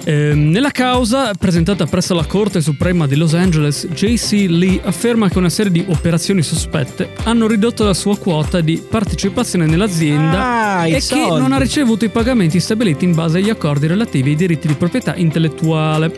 Ehm, 0.09 0.51
nella 0.51 0.71
causa 0.71 1.33
presentata 1.33 1.85
presso 1.85 2.13
la 2.13 2.23
Corte 2.23 2.61
Suprema 2.61 3.05
di 3.07 3.17
Los 3.17 3.33
Angeles, 3.33 3.85
JC 3.93 4.45
Lee 4.47 4.79
afferma 4.81 5.27
che 5.27 5.37
una 5.37 5.49
serie 5.49 5.69
di 5.69 5.83
operazioni 5.85 6.41
sospette 6.43 7.09
hanno 7.25 7.45
ridotto 7.45 7.83
la 7.83 7.93
sua 7.93 8.17
quota 8.17 8.61
di 8.61 8.81
partecipazione 8.89 9.65
nell'azienda 9.65 10.77
Ah, 10.77 10.87
e 10.87 10.91
che 10.93 11.01
soldi. 11.01 11.41
non 11.41 11.51
ha 11.51 11.57
ricevuto 11.57 12.05
i 12.05 12.09
pagamenti 12.09 12.61
stabiliti 12.61 13.03
in 13.03 13.15
base 13.15 13.39
agli 13.39 13.49
accordi 13.49 13.85
relativi 13.87 14.29
ai 14.29 14.35
diritti 14.37 14.67
di 14.67 14.75
proprietà 14.75 15.13
intellettuale. 15.15 16.13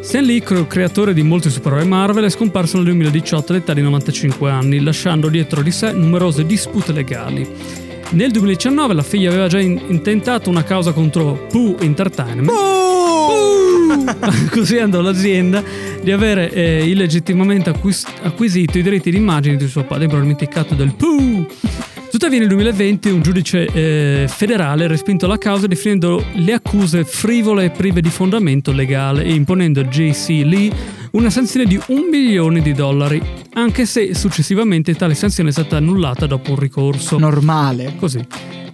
Stan 0.00 0.24
Lee, 0.24 0.40
cre- 0.40 0.66
creatore 0.66 1.12
di 1.12 1.22
molti 1.22 1.50
supereroi 1.50 1.86
Marvel, 1.86 2.24
è 2.24 2.30
scomparso 2.30 2.76
nel 2.76 2.86
2018 2.86 3.52
all'età 3.52 3.74
di 3.74 3.82
95 3.82 4.50
anni, 4.50 4.80
lasciando 4.80 5.28
dietro 5.28 5.60
di 5.60 5.70
sé 5.70 5.92
numerose 5.92 6.46
dispute 6.46 6.92
legali. 6.92 7.46
Nel 8.10 8.30
2019 8.30 8.94
la 8.94 9.02
figlia 9.02 9.28
aveva 9.28 9.48
già 9.48 9.58
in- 9.60 9.80
intentato 9.88 10.48
una 10.48 10.62
causa 10.62 10.92
contro 10.92 11.46
Pooh 11.50 11.76
Entertainment, 11.80 12.50
accusando 14.20 15.00
l'azienda 15.00 15.62
di 16.02 16.10
avere 16.10 16.50
eh, 16.50 16.88
illegittimamente 16.88 17.70
acquis- 17.70 18.06
acquisito 18.22 18.78
i 18.78 18.82
diritti 18.82 19.10
d'immagine 19.10 19.56
di 19.56 19.68
suo 19.68 19.84
padre, 19.84 20.06
probabilmente 20.06 20.44
il 20.44 20.50
catto 20.50 20.74
del 20.74 20.94
Pooh. 20.94 21.46
Tuttavia 22.10 22.38
nel 22.38 22.46
2020 22.46 23.10
un 23.10 23.22
giudice 23.22 23.66
eh, 23.66 24.26
federale 24.28 24.84
ha 24.84 24.86
respinto 24.86 25.26
la 25.26 25.36
causa 25.36 25.66
definendo 25.66 26.24
le 26.34 26.52
accuse 26.52 27.04
frivole 27.04 27.64
e 27.64 27.70
prive 27.70 28.00
di 28.00 28.08
fondamento 28.08 28.70
legale 28.70 29.24
e 29.24 29.34
imponendo 29.34 29.80
a 29.80 29.84
JC 29.84 30.28
Lee 30.44 30.72
una 31.10 31.30
sanzione 31.30 31.66
di 31.66 31.80
un 31.88 32.06
milione 32.10 32.60
di 32.60 32.72
dollari, 32.72 33.20
anche 33.54 33.84
se 33.84 34.14
successivamente 34.14 34.94
tale 34.94 35.14
sanzione 35.14 35.48
è 35.48 35.52
stata 35.52 35.76
annullata 35.76 36.26
dopo 36.26 36.52
un 36.52 36.58
ricorso. 36.58 37.18
Normale. 37.18 37.94
Così. 37.96 38.24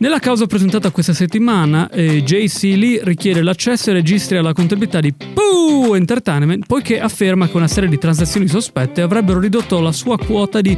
Nella 0.01 0.19
causa 0.19 0.47
presentata 0.47 0.91
questa 0.91 1.13
settimana, 1.13 1.91
eh, 1.91 2.23
JC 2.23 2.75
Lee 2.75 3.01
richiede 3.03 3.43
l'accesso 3.43 3.91
ai 3.91 3.97
registri 3.97 4.39
alla 4.39 4.55
contabilità 4.55 4.99
di 4.99 5.13
Pooh 5.13 5.95
Entertainment 5.95 6.65
poiché 6.65 6.99
afferma 6.99 7.47
che 7.47 7.57
una 7.59 7.69
serie 7.69 7.91
di 7.91 7.99
transazioni 7.99 8.49
sospette 8.49 9.03
avrebbero 9.03 9.39
ridotto 9.39 9.79
la 9.79 9.93
sua 9.93 10.17
quota 10.17 10.63
di 10.63 10.75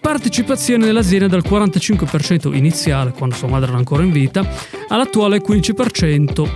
partecipazione 0.00 0.86
nell'azienda 0.86 1.28
dal 1.28 1.44
45% 1.48 2.52
iniziale, 2.52 3.12
quando 3.12 3.36
sua 3.36 3.46
madre 3.46 3.68
era 3.68 3.78
ancora 3.78 4.02
in 4.02 4.10
vita, 4.10 4.44
all'attuale 4.88 5.40
15%. 5.40 6.48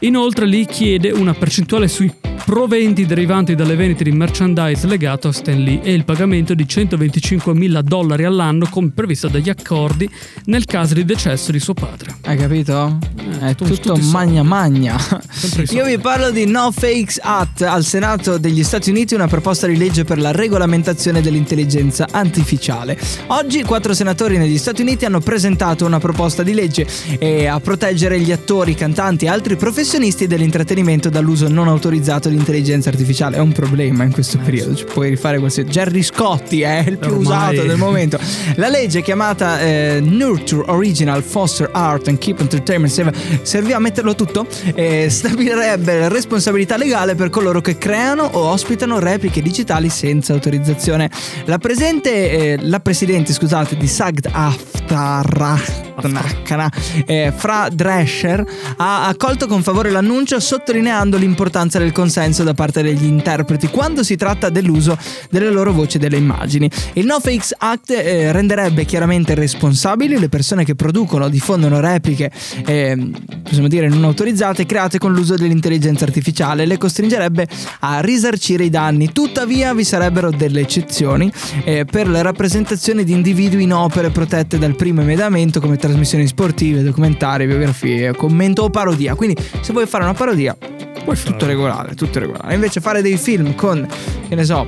Inoltre 0.00 0.44
Lee 0.44 0.66
chiede 0.66 1.10
una 1.10 1.32
percentuale 1.32 1.88
sui 1.88 2.12
proventi 2.46 3.06
derivanti 3.06 3.56
dalle 3.56 3.74
vendite 3.74 4.04
di 4.04 4.12
merchandise 4.12 4.86
legato 4.86 5.26
a 5.26 5.32
Stan 5.32 5.58
Lee 5.58 5.82
e 5.82 5.92
il 5.92 6.04
pagamento 6.04 6.54
di 6.54 6.66
125 6.66 7.52
mila 7.52 7.82
dollari 7.82 8.22
all'anno 8.22 8.68
come 8.70 8.92
previsto 8.94 9.26
dagli 9.26 9.48
accordi 9.48 10.08
nel 10.44 10.64
caso 10.64 10.94
di 10.94 11.04
decesso 11.04 11.50
di 11.50 11.58
suo 11.58 11.74
padre. 11.74 12.14
Hai 12.22 12.36
capito? 12.36 12.98
Eh, 13.40 13.48
È 13.48 13.54
tutto 13.56 13.96
soldi. 13.96 14.10
magna 14.12 14.44
magna. 14.44 14.96
Io 15.70 15.84
vi 15.86 15.98
parlo 15.98 16.30
di 16.30 16.46
No 16.46 16.70
Fakes 16.70 17.18
Act. 17.20 17.62
Al 17.62 17.82
Senato 17.82 18.38
degli 18.38 18.62
Stati 18.62 18.90
Uniti 18.90 19.14
una 19.14 19.26
proposta 19.26 19.66
di 19.66 19.76
legge 19.76 20.04
per 20.04 20.20
la 20.20 20.30
regolamentazione 20.30 21.20
dell'intelligenza 21.20 22.06
artificiale. 22.08 22.96
Oggi 23.26 23.64
quattro 23.64 23.92
senatori 23.92 24.38
negli 24.38 24.56
Stati 24.56 24.82
Uniti 24.82 25.04
hanno 25.04 25.18
presentato 25.18 25.84
una 25.84 25.98
proposta 25.98 26.44
di 26.44 26.54
legge 26.54 26.86
eh, 27.18 27.46
a 27.46 27.58
proteggere 27.58 28.20
gli 28.20 28.30
attori, 28.30 28.76
cantanti 28.76 29.24
e 29.24 29.28
altri 29.30 29.56
professionisti 29.56 30.28
dell'intrattenimento 30.28 31.08
dall'uso 31.08 31.48
non 31.48 31.66
autorizzato 31.66 32.28
di 32.28 32.34
intelligenza 32.36 32.88
artificiale. 32.88 33.36
È 33.36 33.40
un 33.40 33.52
problema 33.52 34.04
in 34.04 34.12
questo 34.12 34.38
periodo. 34.38 34.74
Ci 34.74 34.84
puoi 34.84 35.10
rifare 35.10 35.38
qualsiasi. 35.38 35.70
Gerry 35.70 36.02
Scotti 36.02 36.62
è 36.62 36.84
il 36.86 36.98
più 36.98 37.12
Ormai. 37.12 37.22
usato 37.22 37.62
del 37.66 37.76
momento. 37.76 38.18
La 38.56 38.68
legge 38.68 39.02
chiamata 39.02 39.60
eh, 39.60 40.00
Nurture 40.02 40.64
Original 40.70 41.22
Foster 41.22 41.68
Art 41.72 42.08
and 42.08 42.18
Keep 42.18 42.40
Entertainment 42.40 42.92
Safe 42.92 43.12
serviva 43.42 43.76
a 43.76 43.80
metterlo 43.80 44.14
tutto 44.14 44.46
eh, 44.74 45.08
stabilirebbe 45.10 46.08
responsabilità 46.08 46.76
legale 46.76 47.14
per 47.14 47.30
coloro 47.30 47.60
che 47.60 47.78
creano 47.78 48.24
o 48.24 48.50
ospitano 48.50 48.98
repliche 48.98 49.42
digitali 49.42 49.88
senza 49.88 50.32
autorizzazione. 50.32 51.10
La 51.44 51.58
presente 51.58 52.30
eh, 52.30 52.58
la 52.60 52.80
presidente, 52.80 53.32
scusate, 53.32 53.76
di 53.76 53.86
SAGD 53.86 54.28
Aftar 55.96 56.70
eh, 57.06 57.32
Fra 57.34 57.68
Drescher 57.72 58.44
ha 58.76 59.06
accolto 59.06 59.46
con 59.46 59.62
favore 59.62 59.90
l'annuncio 59.90 60.38
sottolineando 60.38 61.16
l'importanza 61.16 61.78
del 61.78 61.92
consenso 61.92 62.42
da 62.42 62.54
parte 62.54 62.82
degli 62.82 63.04
interpreti 63.04 63.68
quando 63.68 64.02
si 64.02 64.16
tratta 64.16 64.50
dell'uso 64.50 64.96
delle 65.30 65.50
loro 65.50 65.72
voci 65.72 65.96
e 65.96 66.00
delle 66.00 66.16
immagini. 66.16 66.70
Il 66.94 67.06
No 67.06 67.18
Fakes 67.20 67.54
Act 67.56 67.90
eh, 67.90 68.32
renderebbe 68.32 68.84
chiaramente 68.84 69.34
responsabili 69.34 70.18
le 70.18 70.28
persone 70.28 70.64
che 70.64 70.74
producono 70.74 71.24
o 71.24 71.28
diffondono 71.28 71.80
repliche, 71.80 72.30
eh, 72.64 73.10
possiamo 73.42 73.68
dire 73.68 73.88
non 73.88 74.04
autorizzate, 74.04 74.66
create 74.66 74.98
con 74.98 75.12
l'uso 75.12 75.34
dell'intelligenza 75.34 76.04
artificiale 76.04 76.64
e 76.64 76.66
le 76.66 76.78
costringerebbe 76.78 77.46
a 77.80 78.00
risarcire 78.00 78.64
i 78.64 78.70
danni. 78.70 79.12
Tuttavia 79.12 79.74
vi 79.74 79.84
sarebbero 79.84 80.30
delle 80.30 80.60
eccezioni 80.60 81.32
eh, 81.64 81.84
per 81.84 82.08
la 82.08 82.22
rappresentazione 82.22 83.04
di 83.04 83.12
individui 83.12 83.62
in 83.62 83.72
opere 83.72 84.10
protette 84.10 84.58
dal 84.58 84.76
primo 84.76 85.00
emendamento 85.00 85.60
come 85.60 85.76
trasmissioni 85.86 86.26
sportive, 86.26 86.82
documentari, 86.82 87.46
biografie, 87.46 88.14
commento 88.14 88.62
o 88.64 88.70
parodia. 88.70 89.14
Quindi 89.14 89.36
se 89.60 89.72
vuoi 89.72 89.86
fare 89.86 90.04
una 90.04 90.14
parodia 90.14 90.56
Puoi 91.06 91.16
tutto 91.22 91.46
regolare, 91.46 91.94
tutto 91.94 92.18
regolare. 92.18 92.54
Invece 92.54 92.80
fare 92.80 93.00
dei 93.00 93.16
film 93.16 93.54
con, 93.54 93.86
che 94.28 94.34
ne 94.34 94.44
so, 94.44 94.66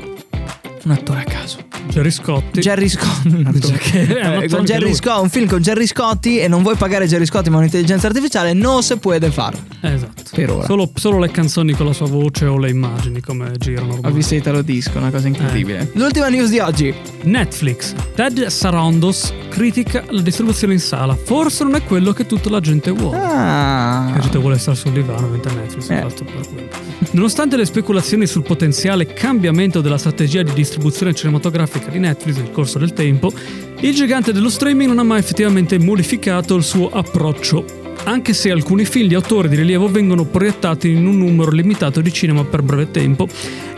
un 0.85 0.91
attore 0.93 1.21
a 1.21 1.25
caso. 1.25 1.59
Jerry 1.89 2.11
Scotti. 2.11 2.61
Jerry 2.61 2.89
Scotti. 2.89 3.29
un 3.29 3.47
attore- 3.47 3.79
Che 3.79 4.07
è 4.07 4.11
un 4.11 4.11
eh, 4.11 4.21
attore 4.21 4.49
con 4.49 4.59
anche 4.61 4.73
Jerry 4.73 4.85
lui. 4.85 4.95
Scotti, 4.95 5.23
un 5.23 5.29
film 5.31 5.47
con 5.47 5.61
Jerry 5.63 5.87
Scotti 5.87 6.39
e 6.39 6.49
non 6.49 6.63
vuoi 6.63 6.77
pagare 6.77 7.07
Jerry 7.07 7.27
Scotti 7.27 7.51
ma 7.51 7.59
un'intelligenza 7.59 8.07
artificiale, 8.07 8.53
non 8.53 8.83
si 8.83 8.97
può 8.99 9.17
fare. 9.31 9.57
Esatto. 9.81 10.23
Per 10.35 10.51
ora. 10.51 10.67
Solo, 10.67 10.91
solo 10.95 11.19
le 11.19 11.31
canzoni 11.31 11.73
con 11.73 11.87
la 11.87 11.93
sua 11.93 12.07
voce 12.07 12.45
o 12.47 12.59
le 12.59 12.71
immagini 12.71 13.21
come 13.21 13.53
girano 13.59 13.99
Ho 14.03 14.11
visto 14.11 14.35
Italo 14.35 14.63
Disco, 14.63 14.99
una 14.99 15.11
cosa 15.11 15.29
incredibile. 15.29 15.91
L'ultima 15.95 16.29
news 16.29 16.51
di 16.51 16.59
oggi. 16.59 16.95
Netflix. 17.23 17.95
Ted 18.15 18.47
Sarandos 18.47 19.33
critica 19.49 20.05
la 20.11 20.21
distribuzione 20.21 20.75
in 20.75 20.81
sala. 20.81 21.15
Forse 21.17 21.65
non 21.65 21.75
è 21.77 21.83
quello 21.85 22.13
che 22.13 22.27
tutta 22.27 22.51
la 22.51 22.61
gente 22.61 22.91
vuole. 22.91 23.17
Ah. 23.17 24.11
La 24.15 24.19
gente 24.21 24.39
vuole 24.39 24.59
stare 24.59 24.77
sul 24.77 24.93
divano 24.93 25.29
mentre 25.29 25.53
Netflix 25.55 25.89
Eh. 25.91 25.99
è 25.99 26.03
fatto 26.03 26.25
per 26.25 26.35
quello. 26.47 26.69
Nonostante 27.13 27.57
le 27.57 27.65
speculazioni 27.65 28.27
sul 28.27 28.43
potenziale 28.43 29.07
cambiamento 29.07 29.81
della 29.81 29.99
strategia 29.99 30.43
di 30.43 30.53
distribuzione 30.69 31.15
cinematografica 31.15 31.89
di 31.91 31.99
Netflix 31.99 32.37
nel 32.37 32.51
corso 32.51 32.79
del 32.79 32.93
tempo, 32.93 33.33
il 33.81 33.95
gigante 33.95 34.33
dello 34.33 34.51
streaming 34.51 34.89
non 34.89 34.99
ha 34.99 35.03
mai 35.03 35.19
effettivamente 35.19 35.79
modificato 35.79 36.55
il 36.57 36.63
suo 36.63 36.91
approccio. 36.91 37.88
Anche 38.09 38.33
se 38.33 38.51
alcuni 38.51 38.87
film 38.87 39.07
di 39.07 39.15
autori 39.15 39.51
di 39.51 39.57
rilievo 39.57 39.87
vengono 39.87 40.25
proiettati 40.25 40.89
in 40.89 41.07
un 41.07 41.19
numero 41.19 41.51
limitato 41.51 42.01
di 42.01 42.11
cinema 42.11 42.43
per 42.43 42.63
breve 42.63 42.91
tempo, 42.91 43.29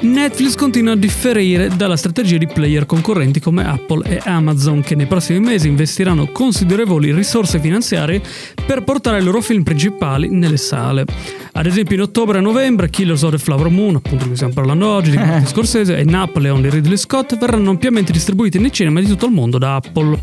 Netflix 0.03 0.55
continua 0.55 0.93
a 0.93 0.97
differire 0.97 1.69
dalla 1.75 1.97
strategia 1.97 2.39
di 2.39 2.47
player 2.47 2.87
concorrenti 2.87 3.41
come 3.41 3.67
Apple 3.67 4.09
e 4.09 4.21
Amazon 4.23 4.83
che 4.83 4.95
nei 4.95 5.07
prossimi 5.07 5.41
mesi 5.41 5.67
investiranno 5.67 6.29
considerevoli 6.29 7.13
risorse 7.13 7.59
finanziarie 7.59 8.23
per 8.65 8.85
portare 8.85 9.19
i 9.19 9.23
loro 9.25 9.41
film 9.41 9.65
principali 9.65 10.29
nelle 10.29 10.59
sale. 10.59 11.07
Ad 11.51 11.67
esempio 11.67 11.97
in 11.97 12.03
ottobre 12.03 12.39
e 12.39 12.41
novembre 12.41 12.89
Killers 12.89 13.23
of 13.23 13.33
the 13.33 13.39
Flower 13.39 13.69
Moon, 13.69 13.97
appunto 13.97 14.19
di 14.19 14.27
cui 14.27 14.37
stiamo 14.37 14.55
parlando 14.55 14.87
oggi, 14.87 15.11
di 15.11 15.17
Martin 15.19 15.49
Scorsese 15.49 15.97
e 15.97 16.05
Napoleon 16.05 16.63
di 16.63 16.71
Ridley 16.71 16.97
Scott 16.99 17.37
verranno 17.37 17.71
ampiamente 17.71 18.13
distribuiti 18.13 18.61
nei 18.61 18.71
cinema 18.71 19.01
di 19.01 19.09
tutto 19.09 19.27
il 19.27 19.33
mondo 19.33 19.59
da 19.59 19.75
Apple. 19.75 20.19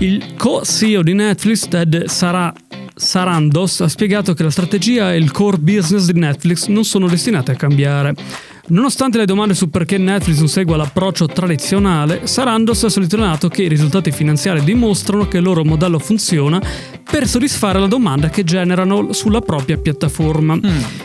Il 0.00 0.34
co-CEO 0.36 1.02
di 1.02 1.14
Netflix, 1.14 1.66
Ted 1.68 2.04
Sara- 2.04 2.52
Sarandos, 2.98 3.82
ha 3.82 3.88
spiegato 3.88 4.32
che 4.32 4.42
la 4.42 4.50
strategia 4.50 5.12
e 5.12 5.18
il 5.18 5.30
core 5.30 5.58
business 5.58 6.06
di 6.10 6.18
Netflix 6.18 6.66
non 6.68 6.82
sono 6.82 7.06
destinati 7.06 7.50
a 7.50 7.54
cambiare. 7.54 8.14
Nonostante 8.68 9.18
le 9.18 9.26
domande 9.26 9.54
su 9.54 9.70
perché 9.70 9.96
Netflix 9.96 10.38
non 10.38 10.48
segua 10.48 10.76
l'approccio 10.76 11.26
tradizionale, 11.26 12.22
Sarandos 12.24 12.82
ha 12.82 12.88
sottolineato 12.88 13.48
che 13.48 13.62
i 13.62 13.68
risultati 13.68 14.10
finanziari 14.10 14.64
dimostrano 14.64 15.28
che 15.28 15.36
il 15.36 15.44
loro 15.44 15.64
modello 15.64 16.00
funziona 16.00 16.60
per 17.08 17.28
soddisfare 17.28 17.78
la 17.78 17.86
domanda 17.86 18.28
che 18.28 18.42
generano 18.42 19.12
sulla 19.12 19.40
propria 19.40 19.76
piattaforma. 19.76 20.58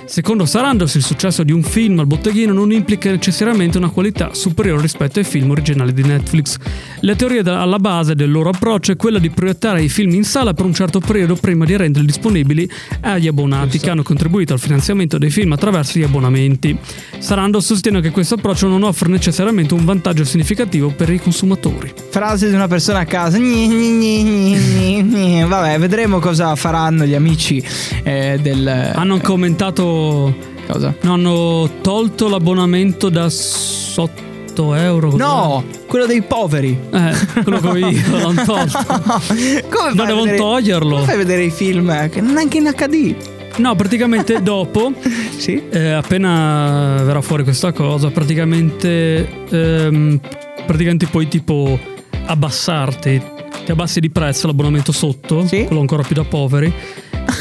Secondo 0.06 0.48
Sarandos, 0.48 0.96
il 0.96 1.04
successo 1.04 1.44
di 1.44 1.52
un 1.52 1.62
film 1.62 2.00
al 2.00 2.08
botteghino 2.08 2.52
non 2.52 2.72
implica 2.72 3.12
necessariamente 3.12 3.78
una 3.78 3.90
qualità 3.90 4.34
superiore 4.34 4.82
rispetto 4.82 5.20
ai 5.20 5.26
film 5.26 5.52
originali 5.52 5.94
di 5.94 6.02
Netflix. 6.02 6.58
La 7.02 7.14
teoria 7.14 7.44
alla 7.60 7.78
base 7.78 8.16
del 8.16 8.32
loro 8.32 8.50
approccio 8.50 8.92
è 8.92 8.96
quella 8.96 9.20
di 9.20 9.30
proiettare 9.30 9.84
i 9.84 9.90
film 9.90 10.16
in 10.16 10.24
sala 10.24 10.56
per 10.56 10.66
un 10.66 10.74
certo 10.74 11.00
periodo 11.00 11.36
prima 11.36 11.66
di 11.66 11.78
renderli 11.78 12.08
disponibili 12.08 12.68
agli 13.02 13.28
abbonati 13.28 13.78
che 13.78 13.92
hanno 13.92 14.02
contribuito 14.02 14.54
al 14.54 14.60
finanziamento 14.60 15.20
dei 15.20 15.30
film 15.30 15.52
attraverso 15.52 16.00
gli 16.00 16.04
abbonamenti. 16.04 16.76
Sarandos 17.20 17.51
sostiene 17.60 18.02
che 18.02 18.12
questo 18.12 18.36
approccio 18.36 18.68
non 18.68 18.84
offre 18.84 19.10
necessariamente 19.10 19.74
un 19.74 19.86
vantaggio 19.86 20.24
significativo 20.24 20.90
per 20.90 21.10
i 21.10 21.20
consumatori. 21.20 21.94
Frase 22.10 22.50
di 22.50 22.56
una 22.56 22.68
persona 22.68 23.00
a 23.00 23.06
casa. 23.06 23.38
Gni, 23.38 23.68
gni, 23.68 25.04
gni. 25.04 25.44
Vabbè, 25.48 25.80
vedremo 25.80 26.20
cosa 26.20 26.56
faranno 26.56 27.06
gli 27.06 27.16
amici 27.16 27.64
eh, 28.04 28.40
del. 28.42 28.68
Hanno 28.68 29.20
commentato. 29.20 30.50
Cosa? 30.68 30.96
No, 31.02 31.14
hanno 31.14 31.70
tolto 31.82 32.30
l'abbonamento 32.30 33.10
da 33.10 33.26
8 33.26 34.76
euro. 34.76 35.16
No, 35.16 35.64
quello 35.88 36.06
dei 36.06 36.22
poveri. 36.22 36.78
Eh, 36.92 37.44
quello 37.44 37.60
che 37.60 37.80
io, 37.80 38.02
l'hanno 38.18 38.44
tolto. 38.46 38.80
Come 38.86 39.20
fai 39.20 39.96
No, 39.96 40.04
a 40.04 40.06
devono 40.06 40.36
toglierlo. 40.36 40.94
Come 40.94 41.06
fai 41.06 41.16
a 41.16 41.18
vedere 41.18 41.44
i 41.44 41.52
film 41.52 41.90
eh, 41.90 42.10
che 42.10 42.22
non 42.22 42.38
anche 42.38 42.58
in 42.58 42.72
HD? 42.76 43.40
No, 43.62 43.76
praticamente 43.76 44.42
dopo, 44.44 44.92
Sì. 45.38 45.62
eh, 45.70 45.92
appena 45.92 47.02
verrà 47.04 47.22
fuori 47.22 47.44
questa 47.44 47.72
cosa, 47.72 48.10
praticamente, 48.10 49.28
ehm, 49.50 50.20
praticamente 50.66 51.06
puoi 51.06 51.28
tipo 51.28 51.80
abbassarti, 52.26 53.22
ti 53.66 53.72
abbassi 53.72 54.00
di 54.00 54.10
prezzo 54.10 54.48
l'abbonamento 54.48 54.92
sotto, 54.92 55.46
Sì. 55.46 55.66
quello 55.66 55.82
ancora 55.82 56.02
più 56.02 56.16
da 56.16 56.24
poveri, 56.24 56.74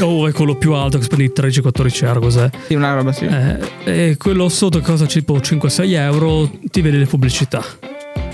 o 0.03 0.29
è 0.29 0.33
quello 0.33 0.57
più 0.57 0.75
alto 0.75 0.99
che 0.99 1.05
spendi 1.05 1.33
13-14 1.35 2.05
euro, 2.05 2.21
cos'è? 2.21 2.50
Sì, 2.67 2.75
una 2.75 2.95
roba 2.95 3.12
sì. 3.12 3.25
Eh, 3.25 4.11
e 4.11 4.17
quello 4.19 4.49
sotto 4.50 4.79
che 4.81 4.85
costa 4.85 5.07
tipo 5.07 5.39
5-6 5.41 5.95
euro, 5.95 6.50
ti 6.71 6.83
vedi 6.83 6.99
le 6.99 7.07
pubblicità. 7.07 7.65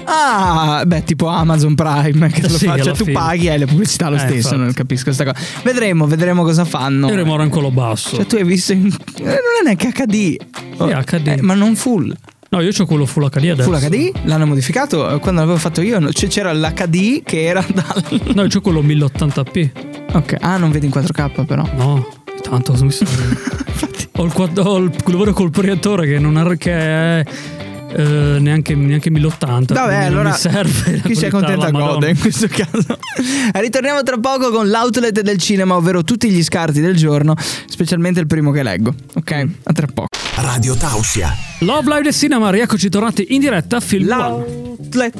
Ah, 0.08 0.84
beh, 0.86 1.02
tipo 1.04 1.26
Amazon 1.26 1.74
Prime 1.74 2.28
che 2.28 2.40
te 2.42 2.48
lo 2.48 2.56
Sì, 2.56 2.66
fa, 2.66 2.78
cioè 2.78 2.94
tu 2.94 3.04
fine. 3.04 3.12
paghi 3.12 3.46
e 3.46 3.50
hai 3.50 3.58
le 3.58 3.66
pubblicità 3.66 4.08
lo 4.08 4.16
Eh, 4.16 4.20
stesso, 4.20 4.34
infatti. 4.36 4.56
non 4.56 4.72
capisco 4.72 5.04
questa 5.04 5.24
cosa. 5.24 5.36
Vedremo, 5.64 6.06
vedremo 6.06 6.42
cosa 6.44 6.64
fanno. 6.64 7.08
In 7.10 7.48
quello 7.50 7.70
basso. 7.70 8.16
Cioè 8.16 8.26
tu 8.26 8.36
hai 8.36 8.44
visto 8.44 8.72
in... 8.72 8.86
eh, 8.86 9.22
non 9.22 9.34
è 9.60 9.64
neanche 9.64 9.90
HD. 9.92 10.36
Oh, 10.76 10.86
HD. 10.86 11.26
eh, 11.28 11.42
ma 11.42 11.54
non 11.54 11.74
full. 11.76 12.14
No, 12.48 12.60
io 12.60 12.70
ho 12.78 12.86
quello 12.86 13.04
Full 13.06 13.28
HD 13.28 13.48
adesso. 13.50 13.70
Full 13.70 13.80
HD? 13.88 14.12
L'hanno 14.24 14.46
modificato? 14.46 15.10
Eh, 15.10 15.18
Quando 15.18 15.40
l'avevo 15.40 15.58
fatto 15.58 15.80
io 15.80 15.98
c'era 16.12 16.52
l'HD 16.52 17.22
che 17.24 17.42
era 17.42 17.64
dal... 17.74 18.20
No, 18.34 18.42
io 18.44 18.48
ho 18.54 18.60
quello 18.60 18.82
1080p. 18.82 19.70
ok, 20.12 20.36
ah 20.40 20.56
non 20.56 20.70
vedi 20.70 20.86
in 20.86 20.92
4K 20.94 21.44
però. 21.44 21.68
No, 21.76 22.06
tanto 22.42 22.72
mi 22.84 22.92
sa. 22.92 23.04
ho 24.18 24.24
il, 24.24 24.32
quad- 24.32 24.58
ho 24.58 24.76
il 24.78 24.92
lavoro 25.06 25.32
col 25.32 25.50
proiettore 25.50 26.06
che 26.06 26.18
non 26.20 26.38
è, 26.38 26.56
che 26.56 26.72
è 26.72 27.24
eh, 27.96 28.38
neanche, 28.38 28.74
neanche 28.74 29.10
1080. 29.10 29.74
Vabbè, 29.74 30.04
allora 30.04 30.30
mi 30.30 30.36
serve. 30.36 31.00
chi 31.04 31.14
si 31.14 31.26
accontenta 31.26 31.70
gode 31.70 32.10
in 32.10 32.18
questo 32.18 32.46
caso. 32.48 32.98
Eh, 33.52 33.60
Ritorniamo 33.60 34.02
tra 34.02 34.18
poco 34.18 34.50
con 34.50 34.68
l'outlet 34.68 35.20
del 35.20 35.38
cinema, 35.38 35.76
ovvero 35.76 36.04
tutti 36.04 36.30
gli 36.30 36.42
scarti 36.42 36.80
del 36.80 36.96
giorno, 36.96 37.34
specialmente 37.66 38.20
il 38.20 38.26
primo 38.26 38.50
che 38.50 38.62
leggo. 38.62 38.94
Ok, 39.14 39.46
a 39.62 39.72
tra 39.72 39.86
poco. 39.86 40.08
Radio 40.34 40.74
Tausia. 40.74 41.34
Love 41.60 41.88
Live 41.88 42.02
del 42.02 42.12
Cinema, 42.14 42.50
rieccoci 42.50 42.90
tornati 42.90 43.26
in 43.30 43.40
diretta 43.40 43.78
a 43.78 43.80
Film 43.80 44.10
One. 44.10 44.44
L'outlet 44.76 45.14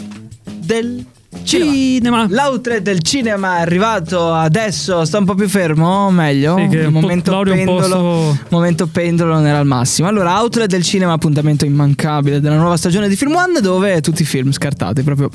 del 0.61 1.05
Cinema. 1.43 2.27
L'outlet 2.29 2.83
del 2.83 3.01
cinema 3.03 3.59
è 3.59 3.61
arrivato 3.63 4.33
adesso, 4.33 5.05
sta 5.05 5.19
un 5.19 5.25
po' 5.25 5.35
più 5.35 5.49
fermo, 5.49 6.11
meglio. 6.11 6.57
Sì, 6.57 6.77
il 6.77 6.91
momento 6.91 7.31
è 7.33 7.45
po' 7.45 7.51
pendolo, 7.51 7.87
so- 7.89 8.39
momento 8.51 8.87
pendolo 8.87 9.35
non 9.35 9.47
era 9.47 9.59
al 9.59 9.67
massimo. 9.67 10.09
Allora, 10.09 10.41
outlet 10.41 10.69
del 10.69 10.83
cinema, 10.83 11.13
appuntamento 11.13 11.65
immancabile 11.65 12.41
della 12.41 12.57
nuova 12.57 12.77
stagione 12.77 13.09
di 13.09 13.17
Film 13.17 13.35
One, 13.35 13.61
dove 13.61 14.01
tutti 14.01 14.23
i 14.23 14.25
film 14.25 14.51
scartati, 14.53 15.03
proprio 15.03 15.31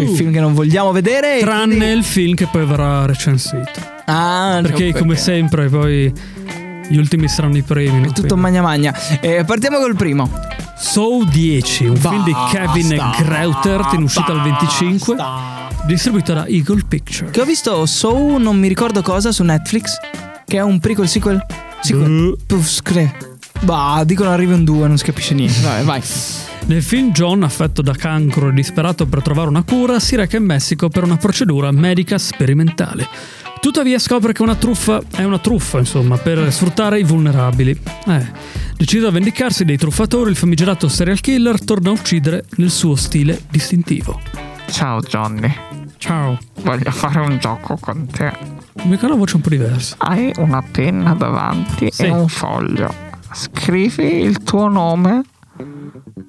i 0.00 0.14
film 0.14 0.32
che 0.32 0.40
non 0.40 0.54
vogliamo 0.54 0.90
vedere. 0.90 1.38
Tranne 1.40 1.76
quindi- 1.76 1.96
il 1.98 2.04
film 2.04 2.34
che 2.34 2.48
poi 2.50 2.64
verrà 2.66 3.06
recensito. 3.06 3.90
Ah, 4.06 4.56
no, 4.56 4.62
Perché, 4.62 4.92
come 4.94 5.16
sempre, 5.16 5.68
poi 5.68 6.12
gli 6.88 6.96
ultimi 6.96 7.28
saranno 7.28 7.56
i 7.58 7.62
premi. 7.62 8.00
no? 8.00 8.12
tutto 8.12 8.36
magna 8.36 8.62
magna. 8.62 8.92
Eh, 9.20 9.44
partiamo 9.44 9.78
col 9.78 9.94
primo. 9.94 10.28
Soul 10.82 11.28
10, 11.28 11.86
un 11.86 11.96
film 11.96 12.24
di 12.24 12.34
Kevin 12.50 12.88
Greutert 13.16 13.92
in 13.92 14.02
uscita 14.02 14.32
al 14.32 14.42
25, 14.42 15.16
distribuito 15.86 16.34
da 16.34 16.46
Eagle 16.46 16.82
Picture. 16.86 17.30
Che 17.30 17.40
ho 17.40 17.44
visto 17.44 17.86
So 17.86 18.36
non 18.36 18.58
mi 18.58 18.66
ricordo 18.66 19.00
cosa 19.00 19.30
su 19.30 19.44
Netflix, 19.44 19.94
che 20.44 20.58
è 20.58 20.60
un 20.60 20.80
prequel 20.80 21.08
sequel. 21.08 21.40
Sequel. 21.80 22.36
Puff, 22.46 22.66
scre- 22.66 23.31
Bah, 23.62 24.02
dicono 24.04 24.30
arrivi 24.30 24.52
un 24.52 24.64
2, 24.64 24.88
non 24.88 24.98
si 24.98 25.04
capisce 25.04 25.34
niente. 25.34 25.60
Vabbè, 25.60 25.82
vai. 25.84 26.02
Nel 26.66 26.82
film 26.82 27.10
John, 27.12 27.42
affetto 27.42 27.82
da 27.82 27.92
cancro 27.92 28.48
e 28.48 28.52
disperato 28.52 29.06
per 29.06 29.22
trovare 29.22 29.48
una 29.48 29.62
cura, 29.62 29.98
si 30.00 30.16
reca 30.16 30.36
in 30.36 30.44
Messico 30.44 30.88
per 30.88 31.04
una 31.04 31.16
procedura 31.16 31.70
medica 31.70 32.18
sperimentale. 32.18 33.06
Tuttavia 33.60 33.98
scopre 34.00 34.32
che 34.32 34.42
una 34.42 34.56
truffa 34.56 35.00
è 35.14 35.22
una 35.22 35.38
truffa, 35.38 35.78
insomma, 35.78 36.16
per 36.18 36.52
sfruttare 36.52 36.98
i 36.98 37.04
vulnerabili. 37.04 37.78
Eh, 38.08 38.26
deciso 38.76 39.06
a 39.06 39.10
vendicarsi 39.12 39.64
dei 39.64 39.76
truffatori, 39.76 40.30
il 40.30 40.36
famigerato 40.36 40.88
serial 40.88 41.20
killer 41.20 41.62
torna 41.64 41.90
a 41.90 41.92
uccidere 41.92 42.44
nel 42.56 42.70
suo 42.70 42.96
stile 42.96 43.42
distintivo. 43.48 44.20
Ciao 44.68 45.00
Johnny, 45.00 45.52
Ciao. 45.98 46.38
voglio 46.62 46.90
fare 46.90 47.20
un 47.20 47.38
gioco 47.38 47.76
con 47.80 48.06
te. 48.06 48.32
Mica 48.84 49.06
la 49.06 49.14
voce 49.14 49.36
un 49.36 49.42
po' 49.42 49.50
diversa. 49.50 49.94
Hai 49.98 50.32
una 50.38 50.62
penna 50.62 51.14
davanti 51.14 51.88
Sì. 51.92 52.04
e 52.04 52.10
un 52.10 52.26
foglio. 52.26 53.10
Scrivi 53.32 54.20
il 54.20 54.42
tuo 54.42 54.68
nome. 54.68 55.22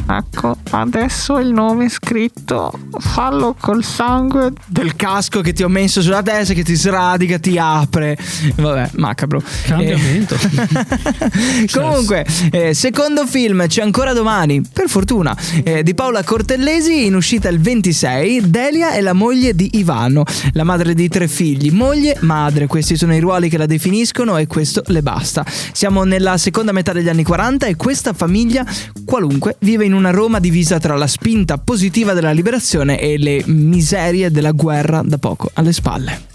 Ecco, 0.05 0.57
adesso 0.71 1.39
il 1.39 1.51
nome 1.51 1.87
scritto, 1.89 2.71
fallo 2.99 3.55
col 3.59 3.83
sangue. 3.83 4.51
Del 4.67 4.95
casco 4.95 5.41
che 5.41 5.53
ti 5.53 5.63
ho 5.63 5.69
messo 5.69 6.01
sulla 6.01 6.21
testa, 6.21 6.53
che 6.53 6.63
ti 6.63 6.75
sradica, 6.75 7.39
ti 7.39 7.57
apre. 7.57 8.17
Vabbè, 8.55 8.91
macabro. 8.95 9.41
Cambiamento. 9.65 10.35
Eh, 10.35 11.67
Comunque, 11.71 12.25
eh, 12.51 12.73
secondo 12.73 13.25
film 13.25 13.65
c'è 13.67 13.81
ancora 13.81 14.13
domani, 14.13 14.61
per 14.61 14.89
fortuna, 14.89 15.35
eh, 15.63 15.83
di 15.83 15.93
Paola 15.93 16.23
Cortellesi 16.23 17.05
in 17.05 17.15
uscita 17.15 17.47
il 17.47 17.59
26. 17.59 18.49
Delia 18.49 18.91
è 18.91 19.01
la 19.01 19.13
moglie 19.13 19.55
di 19.55 19.77
Ivano, 19.77 20.23
la 20.51 20.63
madre 20.63 20.93
di 20.93 21.07
tre 21.07 21.27
figli. 21.27 21.71
Moglie, 21.71 22.17
madre, 22.21 22.67
questi 22.67 22.97
sono 22.97 23.15
i 23.15 23.19
ruoli 23.19 23.47
che 23.49 23.57
la 23.57 23.65
definiscono 23.65 24.37
e 24.37 24.47
questo 24.47 24.83
le 24.87 25.01
basta. 25.01 25.45
Siamo 25.71 26.03
nella 26.03 26.37
seconda 26.37 26.73
metà 26.73 26.91
degli 26.91 27.09
anni 27.09 27.23
40 27.23 27.67
e 27.67 27.75
questa 27.75 28.13
famiglia, 28.13 28.65
qualunque, 29.05 29.55
vive 29.59 29.85
in 29.85 29.92
una 29.93 30.11
Roma 30.11 30.39
divisa 30.39 30.79
tra 30.79 30.95
la 30.95 31.07
spinta 31.07 31.57
positiva 31.57 32.13
della 32.13 32.31
liberazione 32.31 32.99
e 32.99 33.17
le 33.17 33.43
miserie 33.45 34.31
della 34.31 34.51
guerra 34.51 35.01
da 35.03 35.17
poco 35.17 35.49
alle 35.53 35.73
spalle. 35.73 36.31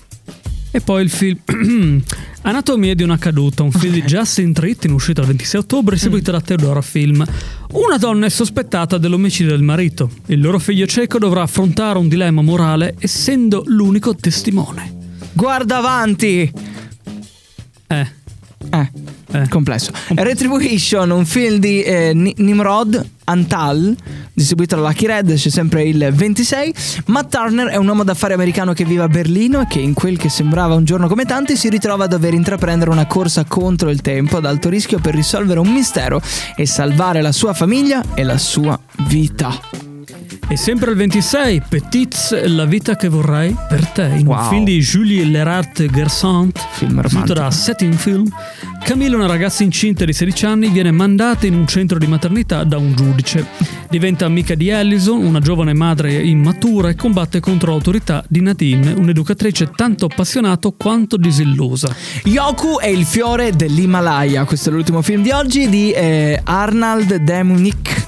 E 0.70 0.80
poi 0.80 1.02
il 1.02 1.10
film 1.10 1.38
Anatomia 2.42 2.94
di 2.94 3.02
una 3.02 3.18
caduta, 3.18 3.62
un 3.62 3.70
film 3.72 3.92
di 3.94 4.02
Justin 4.02 4.52
Tritt 4.52 4.84
in 4.84 4.92
uscita 4.92 5.22
il 5.22 5.26
26 5.26 5.60
ottobre, 5.60 5.94
distribuito 5.94 6.30
da 6.30 6.40
Teodora 6.40 6.82
Film. 6.82 7.24
Una 7.72 7.96
donna 7.96 8.26
è 8.26 8.30
sospettata 8.30 8.96
dell'omicidio 8.98 9.50
del 9.50 9.62
marito. 9.62 10.10
Il 10.26 10.40
loro 10.40 10.58
figlio 10.58 10.86
cieco 10.86 11.18
dovrà 11.18 11.42
affrontare 11.42 11.98
un 11.98 12.08
dilemma 12.08 12.42
morale 12.42 12.94
essendo 12.98 13.62
l'unico 13.66 14.14
testimone. 14.14 14.96
Guarda 15.32 15.78
avanti! 15.78 16.52
Eh, 17.86 18.06
Eh, 18.70 18.90
eh. 19.32 19.48
complesso. 19.48 19.92
Retribution, 20.14 21.10
un 21.10 21.24
film 21.24 21.58
di 21.58 21.82
eh, 21.82 22.12
Ni- 22.14 22.34
Nimrod 22.38 23.06
Antal, 23.24 23.94
distribuito 24.32 24.76
da 24.76 24.82
Lucky 24.82 25.06
Red, 25.06 25.34
c'è 25.34 25.50
sempre 25.50 25.82
il 25.84 26.10
26. 26.12 26.74
Matt 27.06 27.30
Turner 27.30 27.68
è 27.68 27.76
un 27.76 27.86
uomo 27.86 28.04
d'affari 28.04 28.32
americano 28.32 28.72
che 28.72 28.84
vive 28.84 29.02
a 29.02 29.08
Berlino 29.08 29.60
e 29.60 29.66
che 29.68 29.80
in 29.80 29.92
quel 29.92 30.16
che 30.16 30.30
sembrava 30.30 30.74
un 30.74 30.84
giorno 30.84 31.08
come 31.08 31.24
tanti 31.24 31.56
si 31.56 31.68
ritrova 31.68 32.04
a 32.04 32.08
dover 32.08 32.32
intraprendere 32.32 32.90
una 32.90 33.06
corsa 33.06 33.44
contro 33.44 33.90
il 33.90 34.00
tempo 34.00 34.38
ad 34.38 34.46
alto 34.46 34.68
rischio 34.68 34.98
per 34.98 35.14
risolvere 35.14 35.60
un 35.60 35.68
mistero 35.68 36.22
e 36.56 36.64
salvare 36.66 37.20
la 37.20 37.32
sua 37.32 37.52
famiglia 37.52 38.02
e 38.14 38.22
la 38.22 38.38
sua 38.38 38.78
vita. 39.08 39.87
E 40.50 40.56
sempre 40.56 40.92
il 40.92 40.96
26, 40.96 41.62
Petits, 41.68 42.46
La 42.46 42.64
vita 42.64 42.96
che 42.96 43.08
vorrei 43.08 43.54
per 43.68 43.86
te, 43.88 44.04
in 44.16 44.26
un 44.26 44.34
Wow. 44.34 44.48
film 44.48 44.64
di 44.64 44.78
Julie 44.78 45.22
Lerart 45.24 45.84
Gersant, 45.90 46.58
scritto 47.06 47.34
da 47.34 47.50
Setting 47.50 47.92
Film. 47.92 48.26
Camilla, 48.82 49.16
una 49.16 49.26
ragazza 49.26 49.62
incinta 49.62 50.06
di 50.06 50.14
16 50.14 50.46
anni, 50.46 50.70
viene 50.70 50.90
mandata 50.90 51.44
in 51.44 51.54
un 51.54 51.66
centro 51.66 51.98
di 51.98 52.06
maternità 52.06 52.64
da 52.64 52.78
un 52.78 52.94
giudice. 52.94 53.44
Diventa 53.90 54.24
amica 54.24 54.54
di 54.54 54.70
Allison, 54.70 55.22
una 55.22 55.40
giovane 55.40 55.74
madre 55.74 56.14
immatura, 56.14 56.88
e 56.88 56.94
combatte 56.94 57.40
contro 57.40 57.72
l'autorità 57.72 58.24
di 58.26 58.40
Nadine, 58.40 58.92
un'educatrice 58.92 59.70
tanto 59.76 60.06
appassionata 60.06 60.72
quanto 60.74 61.18
disillusa. 61.18 61.94
Yoku 62.24 62.78
è 62.78 62.86
il 62.86 63.04
fiore 63.04 63.52
dell'Himalaya. 63.54 64.44
Questo 64.44 64.70
è 64.70 64.72
l'ultimo 64.72 65.02
film 65.02 65.22
di 65.22 65.30
oggi 65.30 65.68
di 65.68 65.90
eh, 65.90 66.40
Arnold 66.42 67.16
Demunik, 67.16 68.06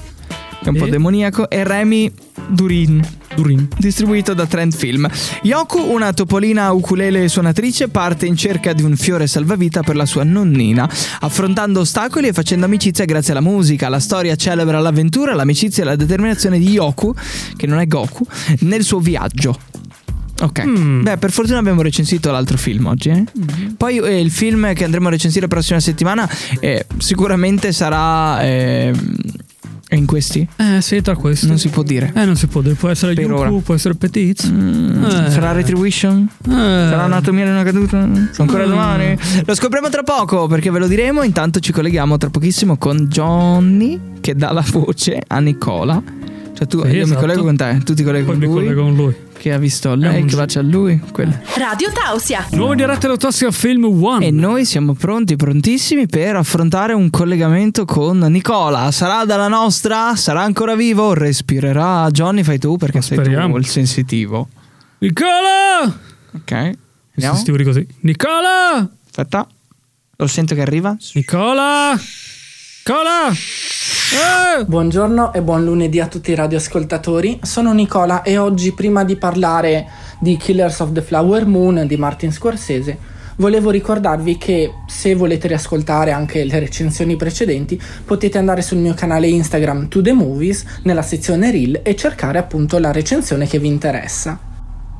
è 0.63 0.67
un 0.69 0.75
po' 0.75 0.87
demoniaco, 0.87 1.49
e 1.49 1.63
Remy 1.63 2.11
Durin. 2.47 3.05
Durin. 3.35 3.67
Distribuito 3.77 4.33
da 4.33 4.45
Trend 4.45 4.73
Film. 4.75 5.09
Yoku, 5.43 5.79
una 5.79 6.11
topolina 6.13 6.71
ukulele 6.71 7.27
suonatrice, 7.29 7.87
parte 7.87 8.25
in 8.25 8.35
cerca 8.35 8.73
di 8.73 8.83
un 8.83 8.95
fiore 8.97 9.25
salvavita 9.25 9.81
per 9.83 9.95
la 9.95 10.05
sua 10.05 10.23
nonnina, 10.23 10.89
affrontando 11.21 11.79
ostacoli 11.79 12.27
e 12.27 12.33
facendo 12.33 12.65
amicizia 12.65 13.05
grazie 13.05 13.31
alla 13.31 13.41
musica. 13.41 13.87
La 13.89 13.99
storia 13.99 14.35
celebra 14.35 14.79
l'avventura, 14.79 15.33
l'amicizia 15.33 15.83
e 15.83 15.85
la 15.85 15.95
determinazione 15.95 16.59
di 16.59 16.69
Yoku, 16.71 17.13
che 17.55 17.67
non 17.67 17.79
è 17.79 17.87
Goku, 17.87 18.25
nel 18.61 18.83
suo 18.83 18.99
viaggio. 18.99 19.57
Ok, 20.41 20.65
Mm. 20.65 21.03
beh, 21.03 21.17
per 21.17 21.31
fortuna 21.31 21.59
abbiamo 21.59 21.83
recensito 21.83 22.31
l'altro 22.31 22.57
film 22.57 22.87
oggi. 22.87 23.09
eh. 23.09 23.23
Poi 23.77 23.97
eh, 23.99 24.19
il 24.19 24.31
film 24.31 24.73
che 24.73 24.83
andremo 24.83 25.07
a 25.07 25.11
recensire 25.11 25.41
la 25.41 25.47
prossima 25.47 25.79
settimana 25.79 26.27
eh, 26.59 26.85
sicuramente 26.97 27.71
sarà 27.71 28.41
eh, 29.93 29.97
in 29.97 30.05
questi. 30.05 30.47
Eh, 30.55 30.79
sì, 30.81 31.01
tra 31.01 31.15
questi. 31.17 31.47
Non 31.47 31.57
si 31.59 31.67
può 31.67 31.83
dire. 31.83 32.13
Eh, 32.15 32.23
non 32.23 32.37
si 32.37 32.47
può 32.47 32.61
dire. 32.61 32.75
Può 32.75 32.87
essere 32.87 33.13
Per 33.13 33.25
Yuku, 33.25 33.35
ora. 33.37 33.51
può 33.51 33.75
essere 33.75 33.95
Petits. 33.95 34.49
Mm, 34.49 35.03
Eh. 35.03 35.29
Sarà 35.29 35.51
Retribution? 35.51 36.29
Eh. 36.47 36.49
Sarà 36.49 37.03
anatomia 37.03 37.43
di 37.45 37.51
una 37.51 37.63
caduta? 37.63 37.99
Sono 38.01 38.31
ancora 38.37 38.65
Mm. 38.65 38.69
domani? 38.69 39.17
Lo 39.45 39.53
scopriremo 39.53 39.89
tra 39.89 40.03
poco 40.03 40.47
perché 40.47 40.71
ve 40.71 40.79
lo 40.79 40.87
diremo. 40.87 41.23
Intanto 41.23 41.59
ci 41.59 41.73
colleghiamo 41.73 42.17
tra 42.17 42.29
pochissimo 42.29 42.77
con 42.77 43.07
Johnny 43.09 43.99
che 44.21 44.33
dà 44.35 44.51
la 44.53 44.63
voce 44.71 45.21
a 45.27 45.39
Nicola. 45.39 46.01
Cioè 46.53 46.67
tu, 46.67 46.79
Sì, 46.81 46.87
io 46.87 46.93
mi 46.93 46.99
esatto. 47.01 47.19
collego 47.19 47.43
con 47.43 47.55
te, 47.57 47.81
tu 47.83 47.93
ti 47.93 48.03
colleghi 48.03 48.25
Poi 48.25 48.33
con 48.37 48.43
mi 48.43 48.45
lui. 48.53 48.63
collego 48.63 48.81
con 48.83 48.95
lui. 48.95 49.15
Che 49.41 49.51
ha 49.51 49.57
visto 49.57 49.95
lei, 49.95 50.23
che 50.25 50.35
bacia 50.35 50.59
a 50.59 50.61
lui. 50.61 51.01
quello. 51.11 51.35
Radio 51.57 51.91
Tausia. 51.91 52.45
Nuovo 52.51 52.75
diretta 52.75 53.07
all'autossia 53.07 53.49
Film 53.49 53.85
One. 53.85 54.27
E 54.27 54.29
noi 54.29 54.65
siamo 54.65 54.93
pronti, 54.93 55.35
prontissimi 55.35 56.05
per 56.05 56.35
affrontare 56.35 56.93
un 56.93 57.09
collegamento 57.09 57.83
con 57.85 58.19
Nicola. 58.19 58.91
Sarà 58.91 59.25
dalla 59.25 59.47
nostra? 59.47 60.15
Sarà 60.15 60.41
ancora 60.43 60.75
vivo? 60.75 61.15
Respirerà? 61.15 62.07
Johnny, 62.11 62.43
fai 62.43 62.59
tu 62.59 62.77
perché 62.77 63.01
sei 63.01 63.17
Speriamo. 63.17 63.53
tu 63.53 63.59
il 63.61 63.65
sensitivo. 63.65 64.47
Nicola! 64.99 65.85
Ok. 66.35 66.51
Andiamo? 66.51 66.75
Sensitivi 67.15 67.63
così. 67.63 67.87
Nicola! 68.01 68.87
Aspetta. 69.07 69.47
Lo 70.17 70.27
sento 70.27 70.53
che 70.53 70.61
arriva. 70.61 70.95
Nicola! 71.13 71.99
Nicola! 72.83 73.29
Eh! 73.29 74.65
Buongiorno 74.65 75.33
e 75.33 75.43
buon 75.43 75.63
lunedì 75.63 75.99
a 75.99 76.07
tutti 76.07 76.31
i 76.31 76.35
radioascoltatori. 76.35 77.39
Sono 77.43 77.73
Nicola 77.73 78.23
e 78.23 78.39
oggi, 78.39 78.73
prima 78.73 79.03
di 79.03 79.17
parlare 79.17 79.85
di 80.19 80.35
Killers 80.35 80.79
of 80.79 80.91
the 80.91 81.03
Flower 81.03 81.45
Moon 81.45 81.85
di 81.85 81.95
Martin 81.95 82.31
Scorsese, 82.31 82.97
volevo 83.35 83.69
ricordarvi 83.69 84.35
che 84.39 84.73
se 84.87 85.13
volete 85.13 85.47
riascoltare 85.47 86.11
anche 86.11 86.43
le 86.43 86.57
recensioni 86.57 87.15
precedenti, 87.17 87.79
potete 88.03 88.39
andare 88.39 88.63
sul 88.63 88.79
mio 88.79 88.95
canale 88.95 89.27
Instagram 89.27 89.87
To 89.87 90.01
The 90.01 90.13
Movies 90.13 90.65
nella 90.81 91.03
sezione 91.03 91.51
Reel 91.51 91.81
e 91.83 91.95
cercare 91.95 92.39
appunto 92.39 92.79
la 92.79 92.91
recensione 92.91 93.45
che 93.45 93.59
vi 93.59 93.67
interessa. 93.67 94.39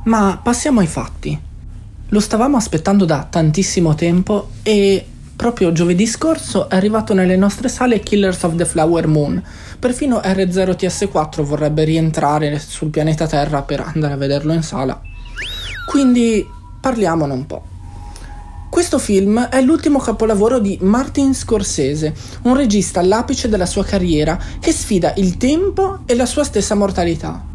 Ma 0.03 0.39
passiamo 0.41 0.81
ai 0.81 0.87
fatti. 0.87 1.35
Lo 2.09 2.19
stavamo 2.19 2.57
aspettando 2.57 3.05
da 3.05 3.25
tantissimo 3.27 3.95
tempo 3.95 4.49
e 4.61 5.05
proprio 5.41 5.71
giovedì 5.71 6.05
scorso 6.05 6.69
è 6.69 6.75
arrivato 6.75 7.15
nelle 7.15 7.35
nostre 7.35 7.67
sale 7.67 8.01
Killers 8.01 8.43
of 8.43 8.53
the 8.53 8.63
Flower 8.63 9.07
Moon. 9.07 9.41
Perfino 9.79 10.19
R0TS4 10.19 11.41
vorrebbe 11.41 11.83
rientrare 11.83 12.59
sul 12.59 12.91
pianeta 12.91 13.25
Terra 13.25 13.63
per 13.63 13.79
andare 13.79 14.13
a 14.13 14.17
vederlo 14.17 14.53
in 14.53 14.61
sala. 14.61 15.01
Quindi 15.87 16.45
parliamone 16.79 17.33
un 17.33 17.47
po'. 17.47 17.63
Questo 18.69 18.99
film 18.99 19.47
è 19.47 19.63
l'ultimo 19.63 19.97
capolavoro 19.97 20.59
di 20.59 20.77
Martin 20.81 21.33
Scorsese, 21.33 22.13
un 22.43 22.55
regista 22.55 22.99
all'apice 22.99 23.49
della 23.49 23.65
sua 23.65 23.83
carriera 23.83 24.37
che 24.59 24.71
sfida 24.71 25.15
il 25.15 25.37
tempo 25.37 26.01
e 26.05 26.13
la 26.13 26.27
sua 26.27 26.43
stessa 26.43 26.75
mortalità. 26.75 27.50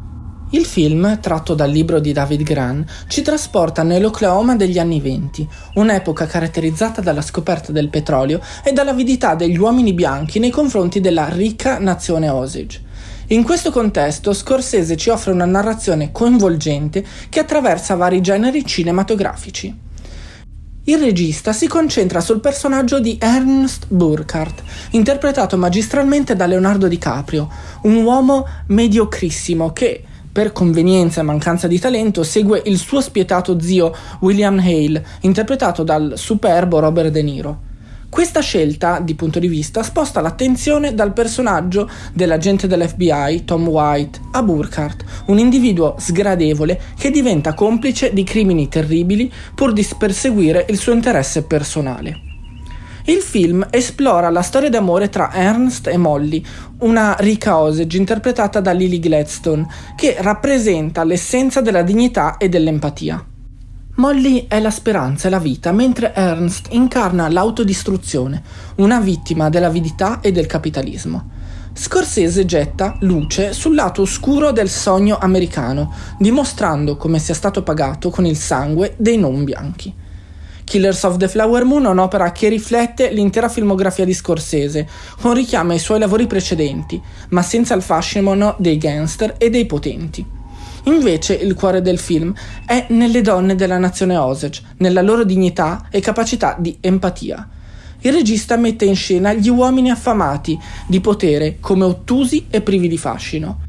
Il 0.50 0.64
film, 0.64 1.18
tratto 1.18 1.54
dal 1.54 1.70
libro 1.70 1.98
di 1.98 2.12
David 2.12 2.44
Gran, 2.44 2.86
ci 3.08 3.22
trasporta 3.22 3.82
nell'Oklahoma 3.82 4.54
degli 4.54 4.78
anni 4.78 5.00
venti, 5.00 5.46
un'epoca 5.74 6.26
caratterizzata 6.26 7.00
dalla 7.00 7.20
scoperta 7.20 7.72
del 7.72 7.88
petrolio 7.88 8.40
e 8.62 8.72
dall'avidità 8.72 9.34
degli 9.34 9.58
uomini 9.58 9.92
bianchi 9.92 10.38
nei 10.38 10.50
confronti 10.50 11.00
della 11.00 11.28
ricca 11.28 11.80
nazione 11.80 12.28
Osage. 12.28 12.80
In 13.28 13.42
questo 13.42 13.72
contesto 13.72 14.32
Scorsese 14.32 14.96
ci 14.96 15.10
offre 15.10 15.32
una 15.32 15.46
narrazione 15.46 16.12
coinvolgente 16.12 17.04
che 17.28 17.40
attraversa 17.40 17.96
vari 17.96 18.20
generi 18.20 18.64
cinematografici. 18.64 19.76
Il 20.84 20.98
regista 20.98 21.52
si 21.52 21.66
concentra 21.66 22.20
sul 22.20 22.38
personaggio 22.38 23.00
di 23.00 23.18
Ernst 23.20 23.86
Burkhardt, 23.88 24.62
interpretato 24.90 25.56
magistralmente 25.56 26.36
da 26.36 26.46
Leonardo 26.46 26.86
DiCaprio, 26.86 27.50
un 27.82 27.96
uomo 28.04 28.46
mediocrissimo 28.68 29.72
che, 29.72 30.04
per 30.36 30.52
convenienza 30.52 31.22
e 31.22 31.24
mancanza 31.24 31.66
di 31.66 31.78
talento, 31.78 32.22
segue 32.22 32.60
il 32.66 32.76
suo 32.76 33.00
spietato 33.00 33.58
zio 33.58 33.90
William 34.20 34.58
Hale, 34.58 35.02
interpretato 35.22 35.82
dal 35.82 36.12
superbo 36.16 36.78
Robert 36.78 37.08
De 37.08 37.22
Niro. 37.22 37.60
Questa 38.10 38.40
scelta, 38.40 39.00
di 39.00 39.14
punto 39.14 39.38
di 39.38 39.48
vista, 39.48 39.82
sposta 39.82 40.20
l'attenzione 40.20 40.92
dal 40.92 41.14
personaggio 41.14 41.88
dell'agente 42.12 42.66
dell'FBI, 42.66 43.44
Tom 43.46 43.66
White, 43.66 44.20
a 44.32 44.42
Burkhardt, 44.42 45.04
un 45.28 45.38
individuo 45.38 45.94
sgradevole 45.98 46.82
che 46.98 47.10
diventa 47.10 47.54
complice 47.54 48.12
di 48.12 48.22
crimini 48.22 48.68
terribili 48.68 49.32
pur 49.54 49.72
di 49.72 49.88
perseguire 49.96 50.66
il 50.68 50.76
suo 50.76 50.92
interesse 50.92 51.44
personale. 51.44 52.25
Il 53.08 53.20
film 53.20 53.64
esplora 53.70 54.30
la 54.30 54.42
storia 54.42 54.68
d'amore 54.68 55.08
tra 55.08 55.32
Ernst 55.32 55.86
e 55.86 55.96
Molly, 55.96 56.44
una 56.78 57.14
ricca 57.20 57.56
Osage 57.56 57.96
interpretata 57.96 58.58
da 58.58 58.72
Lily 58.72 58.98
Gladstone, 58.98 59.64
che 59.94 60.16
rappresenta 60.18 61.04
l'essenza 61.04 61.60
della 61.60 61.82
dignità 61.82 62.36
e 62.36 62.48
dell'empatia. 62.48 63.24
Molly 63.94 64.46
è 64.48 64.58
la 64.58 64.72
speranza 64.72 65.28
e 65.28 65.30
la 65.30 65.38
vita, 65.38 65.70
mentre 65.70 66.14
Ernst 66.14 66.66
incarna 66.72 67.28
l'autodistruzione, 67.28 68.42
una 68.78 68.98
vittima 68.98 69.50
dell'avidità 69.50 70.18
e 70.20 70.32
del 70.32 70.46
capitalismo. 70.46 71.30
Scorsese 71.74 72.44
getta 72.44 72.96
luce 73.02 73.52
sul 73.52 73.76
lato 73.76 74.02
oscuro 74.02 74.50
del 74.50 74.68
sogno 74.68 75.16
americano, 75.16 75.92
dimostrando 76.18 76.96
come 76.96 77.20
sia 77.20 77.34
stato 77.34 77.62
pagato 77.62 78.10
con 78.10 78.26
il 78.26 78.36
sangue 78.36 78.94
dei 78.98 79.16
non 79.16 79.44
bianchi. 79.44 79.94
Killers 80.66 81.04
of 81.04 81.16
the 81.18 81.28
Flower 81.28 81.64
Moon 81.64 81.84
è 81.84 81.88
un'opera 81.88 82.32
che 82.32 82.48
riflette 82.48 83.12
l'intera 83.12 83.48
filmografia 83.48 84.04
di 84.04 84.12
Scorsese, 84.12 84.88
con 85.20 85.32
richiami 85.32 85.74
ai 85.74 85.78
suoi 85.78 86.00
lavori 86.00 86.26
precedenti, 86.26 87.00
ma 87.28 87.40
senza 87.42 87.72
il 87.74 87.82
fascino 87.82 88.56
dei 88.58 88.76
gangster 88.76 89.36
e 89.38 89.48
dei 89.48 89.64
potenti. 89.64 90.26
Invece 90.86 91.34
il 91.34 91.54
cuore 91.54 91.82
del 91.82 92.00
film 92.00 92.34
è 92.66 92.86
nelle 92.88 93.20
donne 93.20 93.54
della 93.54 93.78
nazione 93.78 94.16
Osage, 94.16 94.62
nella 94.78 95.02
loro 95.02 95.22
dignità 95.22 95.86
e 95.88 96.00
capacità 96.00 96.56
di 96.58 96.76
empatia. 96.80 97.48
Il 98.00 98.12
regista 98.12 98.56
mette 98.56 98.86
in 98.86 98.96
scena 98.96 99.32
gli 99.34 99.48
uomini 99.48 99.90
affamati 99.90 100.58
di 100.88 101.00
potere 101.00 101.58
come 101.60 101.84
ottusi 101.84 102.46
e 102.50 102.60
privi 102.60 102.88
di 102.88 102.98
fascino. 102.98 103.60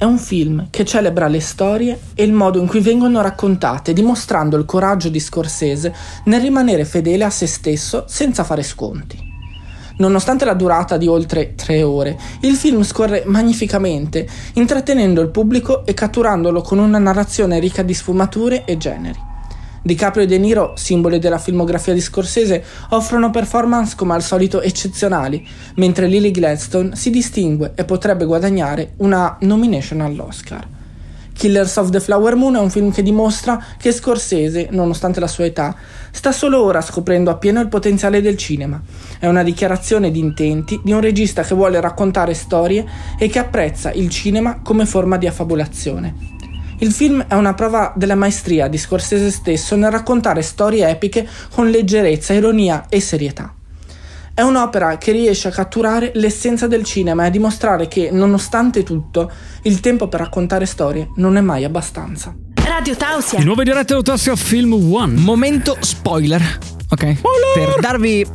È 0.00 0.04
un 0.04 0.16
film 0.16 0.68
che 0.70 0.86
celebra 0.86 1.28
le 1.28 1.40
storie 1.40 2.00
e 2.14 2.24
il 2.24 2.32
modo 2.32 2.58
in 2.58 2.66
cui 2.66 2.80
vengono 2.80 3.20
raccontate, 3.20 3.92
dimostrando 3.92 4.56
il 4.56 4.64
coraggio 4.64 5.10
di 5.10 5.20
Scorsese 5.20 5.94
nel 6.24 6.40
rimanere 6.40 6.86
fedele 6.86 7.24
a 7.24 7.28
se 7.28 7.46
stesso 7.46 8.04
senza 8.08 8.42
fare 8.42 8.62
sconti. 8.62 9.18
Nonostante 9.98 10.46
la 10.46 10.54
durata 10.54 10.96
di 10.96 11.06
oltre 11.06 11.54
tre 11.54 11.82
ore, 11.82 12.18
il 12.40 12.54
film 12.54 12.82
scorre 12.82 13.24
magnificamente, 13.26 14.26
intrattenendo 14.54 15.20
il 15.20 15.28
pubblico 15.28 15.84
e 15.84 15.92
catturandolo 15.92 16.62
con 16.62 16.78
una 16.78 16.96
narrazione 16.96 17.58
ricca 17.58 17.82
di 17.82 17.92
sfumature 17.92 18.64
e 18.64 18.78
generi. 18.78 19.29
DiCaprio 19.82 20.24
e 20.24 20.26
De 20.26 20.38
Niro, 20.38 20.74
simboli 20.76 21.18
della 21.18 21.38
filmografia 21.38 21.94
di 21.94 22.00
Scorsese, 22.00 22.62
offrono 22.90 23.30
performance 23.30 23.94
come 23.96 24.14
al 24.14 24.22
solito 24.22 24.60
eccezionali, 24.60 25.46
mentre 25.76 26.06
Lily 26.06 26.30
Gladstone 26.30 26.94
si 26.96 27.10
distingue 27.10 27.72
e 27.74 27.84
potrebbe 27.84 28.24
guadagnare 28.24 28.92
una 28.98 29.36
nomination 29.40 30.00
all'Oscar. 30.00 30.78
Killers 31.40 31.76
of 31.76 31.88
the 31.88 32.00
Flower 32.00 32.36
Moon 32.36 32.56
è 32.56 32.58
un 32.58 32.68
film 32.68 32.92
che 32.92 33.02
dimostra 33.02 33.64
che 33.78 33.92
Scorsese, 33.92 34.68
nonostante 34.72 35.20
la 35.20 35.26
sua 35.26 35.46
età, 35.46 35.74
sta 36.10 36.32
solo 36.32 36.62
ora 36.62 36.82
scoprendo 36.82 37.30
appieno 37.30 37.62
il 37.62 37.68
potenziale 37.68 38.20
del 38.20 38.36
cinema. 38.36 38.78
È 39.18 39.26
una 39.26 39.42
dichiarazione 39.42 40.10
di 40.10 40.18
intenti 40.18 40.78
di 40.84 40.92
un 40.92 41.00
regista 41.00 41.42
che 41.42 41.54
vuole 41.54 41.80
raccontare 41.80 42.34
storie 42.34 42.84
e 43.18 43.28
che 43.28 43.38
apprezza 43.38 43.90
il 43.90 44.10
cinema 44.10 44.60
come 44.62 44.84
forma 44.84 45.16
di 45.16 45.26
affabulazione. 45.26 46.39
Il 46.82 46.92
film 46.92 47.26
è 47.28 47.34
una 47.34 47.52
prova 47.52 47.92
della 47.94 48.14
maestria 48.14 48.66
di 48.66 48.78
Scorsese 48.78 49.30
stesso 49.30 49.76
nel 49.76 49.90
raccontare 49.90 50.40
storie 50.40 50.88
epiche 50.88 51.28
con 51.52 51.68
leggerezza, 51.68 52.32
ironia 52.32 52.86
e 52.88 53.00
serietà. 53.00 53.54
È 54.32 54.40
un'opera 54.40 54.96
che 54.96 55.12
riesce 55.12 55.48
a 55.48 55.50
catturare 55.50 56.12
l'essenza 56.14 56.66
del 56.66 56.82
cinema 56.84 57.24
e 57.24 57.26
a 57.26 57.30
dimostrare 57.30 57.86
che, 57.86 58.10
nonostante 58.10 58.82
tutto, 58.82 59.30
il 59.64 59.80
tempo 59.80 60.08
per 60.08 60.20
raccontare 60.20 60.64
storie 60.64 61.10
non 61.16 61.36
è 61.36 61.42
mai 61.42 61.64
abbastanza. 61.64 62.34
Radio 62.54 62.96
Tausia. 62.96 63.40
Di 63.40 63.44
nuovo 63.44 63.60
in 63.60 63.68
diretta 63.68 63.94
Autopsia 63.94 64.34
Film 64.34 64.72
One. 64.72 65.20
Momento 65.20 65.76
spoiler. 65.80 66.79
Ok. 66.92 67.16
Per 67.54 67.76
darvi, 67.80 68.26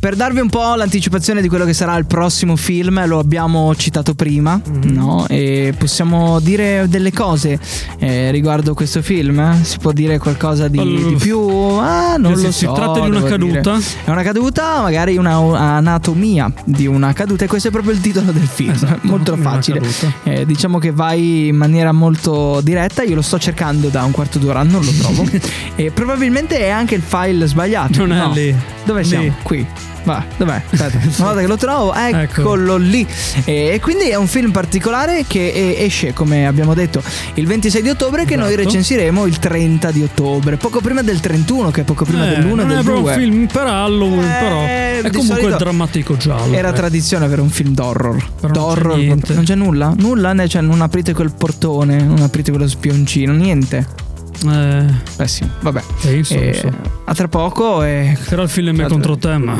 per 0.00 0.16
darvi 0.16 0.40
un 0.40 0.48
po' 0.48 0.74
l'anticipazione 0.74 1.40
di 1.42 1.48
quello 1.48 1.64
che 1.66 1.72
sarà 1.74 1.96
il 1.96 2.06
prossimo 2.06 2.56
film, 2.56 3.04
lo 3.06 3.18
abbiamo 3.18 3.74
citato 3.76 4.14
prima, 4.14 4.58
Mhm. 4.64 4.92
no? 4.92 5.26
E 5.28 5.74
possiamo 5.76 6.40
dire 6.40 6.86
delle 6.88 7.12
cose 7.12 7.58
eh, 7.98 8.30
riguardo 8.30 8.72
questo 8.74 9.02
film? 9.02 9.62
Si 9.62 9.78
può 9.78 9.92
dire 9.92 10.18
qualcosa 10.18 10.68
di, 10.68 10.78
Allora, 10.78 11.08
di 11.08 11.14
più? 11.16 11.40
Ah, 11.78 12.16
non 12.16 12.36
si- 12.36 12.44
lo 12.44 12.52
si 12.52 12.64
so. 12.64 12.72
tratta 12.72 13.00
di 13.00 13.10
una 13.10 13.20
devo 13.20 13.36
dire. 13.36 13.60
caduta? 13.60 13.78
È 14.04 14.10
una 14.10 14.22
caduta, 14.22 14.80
magari 14.80 15.16
una 15.16 15.36
anatomia 15.76 16.50
di 16.64 16.86
una 16.86 17.12
caduta, 17.12 17.44
e 17.44 17.48
questo 17.48 17.68
è 17.68 17.70
proprio 17.70 17.92
il 17.92 18.00
titolo 18.00 18.32
del 18.32 18.46
film. 18.46 18.70
Esatto, 18.72 18.98
molto 19.06 19.36
facile. 19.36 19.78
caduta. 19.78 20.12
Eh, 20.24 20.46
diciamo 20.46 20.78
che 20.78 20.90
vai 20.90 21.48
in 21.48 21.56
maniera 21.56 21.92
molto 21.92 22.60
diretta. 22.62 23.02
Io 23.02 23.14
lo 23.14 23.22
sto 23.22 23.38
cercando 23.38 23.88
da 23.88 24.04
un 24.04 24.10
quarto 24.12 24.38
d'ora, 24.38 24.62
non 24.62 24.82
lo 24.84 24.90
trovo. 24.92 25.26
e 25.76 25.90
probabilmente 25.90 26.58
è 26.58 26.68
anche 26.70 26.94
il 26.94 27.02
file 27.02 27.41
sbagliato. 27.46 27.98
Non 28.06 28.12
è 28.12 28.18
No. 28.18 28.32
lì. 28.32 28.54
Dove 28.84 29.04
siamo? 29.04 29.24
Lì. 29.24 29.32
Qui. 29.42 29.66
Va, 30.04 30.24
dov'è? 30.36 30.60
Aspetta, 30.68 30.98
una 30.98 31.26
volta 31.26 31.40
che 31.42 31.46
lo 31.46 31.56
trovo, 31.56 31.94
eccolo 31.94 32.76
lì. 32.76 33.06
E 33.44 33.78
quindi 33.80 34.08
è 34.08 34.16
un 34.16 34.26
film 34.26 34.50
particolare 34.50 35.24
che 35.28 35.50
eh, 35.52 35.76
esce, 35.84 36.12
come 36.12 36.44
abbiamo 36.44 36.74
detto, 36.74 37.00
il 37.34 37.46
26 37.46 37.82
di 37.82 37.88
ottobre, 37.88 38.24
che 38.24 38.34
noi 38.34 38.48
Esatto. 38.52 38.64
recensiremo 38.64 39.26
il 39.26 39.38
30 39.38 39.92
di 39.92 40.02
ottobre, 40.02 40.56
poco 40.56 40.80
prima 40.80 41.02
del 41.02 41.20
31, 41.20 41.70
che 41.70 41.82
è 41.82 41.84
poco 41.84 42.04
prima 42.04 42.26
Eh, 42.26 42.34
dell'1 42.34 42.50
e 42.50 42.54
non 42.54 42.66
del 42.66 42.78
è 42.78 42.82
2. 42.82 42.82
proprio 42.82 43.12
un 43.14 43.20
film 43.20 43.46
per 43.46 43.66
Halloween, 43.68 44.28
però 44.40 44.60
è 44.62 45.00
comunque 45.12 45.36
solito 45.40 45.56
drammatico 45.56 46.16
giallo. 46.16 46.52
Era 46.52 46.70
eh. 46.70 46.72
tradizione 46.72 47.24
avere 47.24 47.40
un 47.40 47.50
film 47.50 47.72
d'horror. 47.72 48.16
Però 48.16 48.26
non 48.40 48.50
c'è 48.50 48.58
d'horror 48.58 48.96
niente. 48.96 49.14
proprio. 49.14 49.34
non 49.36 49.44
c'è 49.44 49.54
nulla? 49.54 49.94
Nulla? 49.96 50.46
Cioè, 50.48 50.62
non 50.62 50.80
aprite 50.80 51.12
quel 51.14 51.32
portone, 51.32 52.02
non 52.02 52.18
aprite 52.22 52.50
quello 52.50 52.66
spioncino, 52.66 53.32
niente. 53.32 53.86
Eh, 54.46 54.86
Pessimo, 55.16 55.50
vabbè. 55.60 55.82
eh, 56.04 56.16
insomma, 56.16 56.40
Eh, 56.40 56.48
insomma. 56.48 56.76
a 57.04 57.14
tra 57.14 57.28
poco 57.28 57.82
e. 57.82 58.16
Sarà 58.20 58.42
il 58.42 58.48
film 58.48 58.86
contro 58.88 59.16
te, 59.16 59.36
ma. 59.38 59.56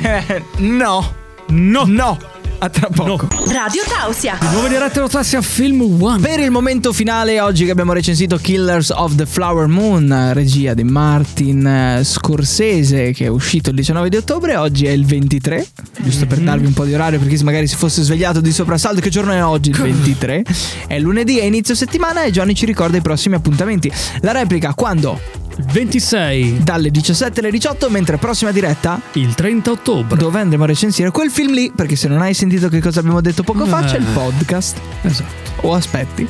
Eh, 0.00 0.42
no, 0.58 1.12
no, 1.48 1.84
no. 1.86 2.18
A 2.62 2.68
tra 2.68 2.90
poco. 2.94 3.26
Radio 3.46 3.80
Tausia. 3.88 4.36
Di 4.38 4.46
nuovo 4.48 4.66
in 4.66 4.72
diretta 4.72 5.00
Autopsia 5.00 5.40
Film 5.40 5.80
One. 5.98 6.20
Per 6.20 6.40
il 6.40 6.50
momento 6.50 6.92
finale, 6.92 7.40
oggi 7.40 7.64
che 7.64 7.70
abbiamo 7.70 7.94
recensito 7.94 8.36
Killers 8.36 8.90
of 8.90 9.14
the 9.14 9.24
Flower 9.24 9.66
Moon, 9.66 10.32
regia 10.34 10.74
di 10.74 10.84
Martin 10.84 11.66
eh, 11.66 12.04
Scorsese, 12.04 13.12
che 13.12 13.24
è 13.24 13.28
uscito 13.28 13.70
il 13.70 13.76
19 13.76 14.10
di 14.10 14.16
ottobre, 14.16 14.56
oggi 14.56 14.84
è 14.84 14.90
il 14.90 15.06
23, 15.06 15.66
giusto 16.00 16.26
per 16.26 16.40
darvi 16.40 16.66
un 16.66 16.74
po' 16.74 16.84
di 16.84 16.92
orario, 16.92 17.18
per 17.18 17.28
chi 17.28 17.42
magari 17.44 17.66
si 17.66 17.76
fosse 17.76 18.02
svegliato 18.02 18.42
di 18.42 18.52
soprassalto, 18.52 19.00
che 19.00 19.08
giorno 19.08 19.32
è 19.32 19.42
oggi? 19.42 19.70
Il 19.70 19.76
23. 19.76 20.44
È 20.86 20.98
lunedì, 20.98 21.38
è 21.38 21.44
inizio 21.44 21.74
settimana 21.74 22.24
e 22.24 22.30
Johnny 22.30 22.52
ci 22.52 22.66
ricorda 22.66 22.98
i 22.98 23.00
prossimi 23.00 23.36
appuntamenti. 23.36 23.90
La 24.20 24.32
replica 24.32 24.74
quando? 24.74 25.48
Il 25.60 25.66
26. 25.66 26.62
Dalle 26.62 26.90
17 26.90 27.40
alle 27.40 27.50
18, 27.50 27.90
mentre 27.90 28.16
prossima 28.16 28.50
diretta 28.50 28.98
Il 29.12 29.34
30 29.34 29.70
ottobre. 29.70 30.16
dove 30.18 30.40
andremo 30.40 30.64
a 30.64 30.66
recensire 30.66 31.10
quel 31.10 31.30
film 31.30 31.52
lì, 31.52 31.70
perché 31.74 31.96
se 31.96 32.08
non 32.08 32.22
hai 32.22 32.32
sentito 32.32 32.68
che 32.70 32.80
cosa 32.80 33.00
abbiamo 33.00 33.20
detto 33.20 33.42
poco 33.42 33.66
fa, 33.66 33.82
c'è 33.84 33.98
il 33.98 34.06
Eh. 34.08 34.12
podcast. 34.12 34.78
Esatto. 35.02 35.50
O 35.66 35.74
aspetti 35.74 36.26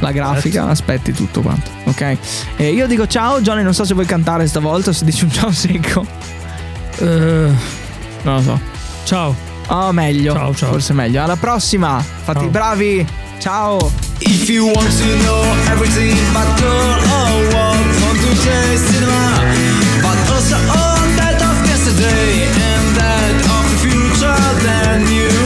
la 0.00 0.12
grafica, 0.12 0.68
aspetti 0.68 1.12
tutto 1.12 1.40
quanto, 1.40 1.70
ok? 1.84 2.16
E 2.56 2.68
io 2.72 2.86
dico 2.86 3.06
ciao, 3.06 3.40
Johnny, 3.40 3.62
non 3.62 3.72
so 3.72 3.84
se 3.84 3.94
vuoi 3.94 4.04
cantare 4.04 4.46
stavolta 4.46 4.92
se 4.92 5.06
dici 5.06 5.24
un 5.24 5.32
ciao 5.32 5.50
secco. 5.50 6.04
Eh, 6.98 7.50
Non 8.24 8.34
lo 8.36 8.42
so. 8.42 8.60
ciao. 9.04 9.34
Oh, 9.68 9.90
meglio. 9.92 10.34
Ciao, 10.34 10.54
ciao. 10.54 10.70
Forse 10.72 10.92
meglio. 10.92 11.22
Alla 11.22 11.36
prossima. 11.36 11.98
Fatti 12.24 12.40
Ciao. 12.40 12.48
bravi. 12.50 13.06
Ciao. 13.38 13.90
If 14.18 14.48
you 14.48 14.66
want 14.70 14.88
to 14.98 15.16
know 15.24 15.44
everything 15.70 16.14
about 16.34 16.60
girl 16.60 17.10
or 17.10 17.54
what 17.54 17.75
that 21.16 21.38
of 21.42 21.56
yesterday 21.66 22.48
And 22.50 22.86
that 22.98 23.36
of 23.54 23.64
the 23.70 23.78
future 23.86 24.42
Then 24.62 25.00
you 25.14 25.45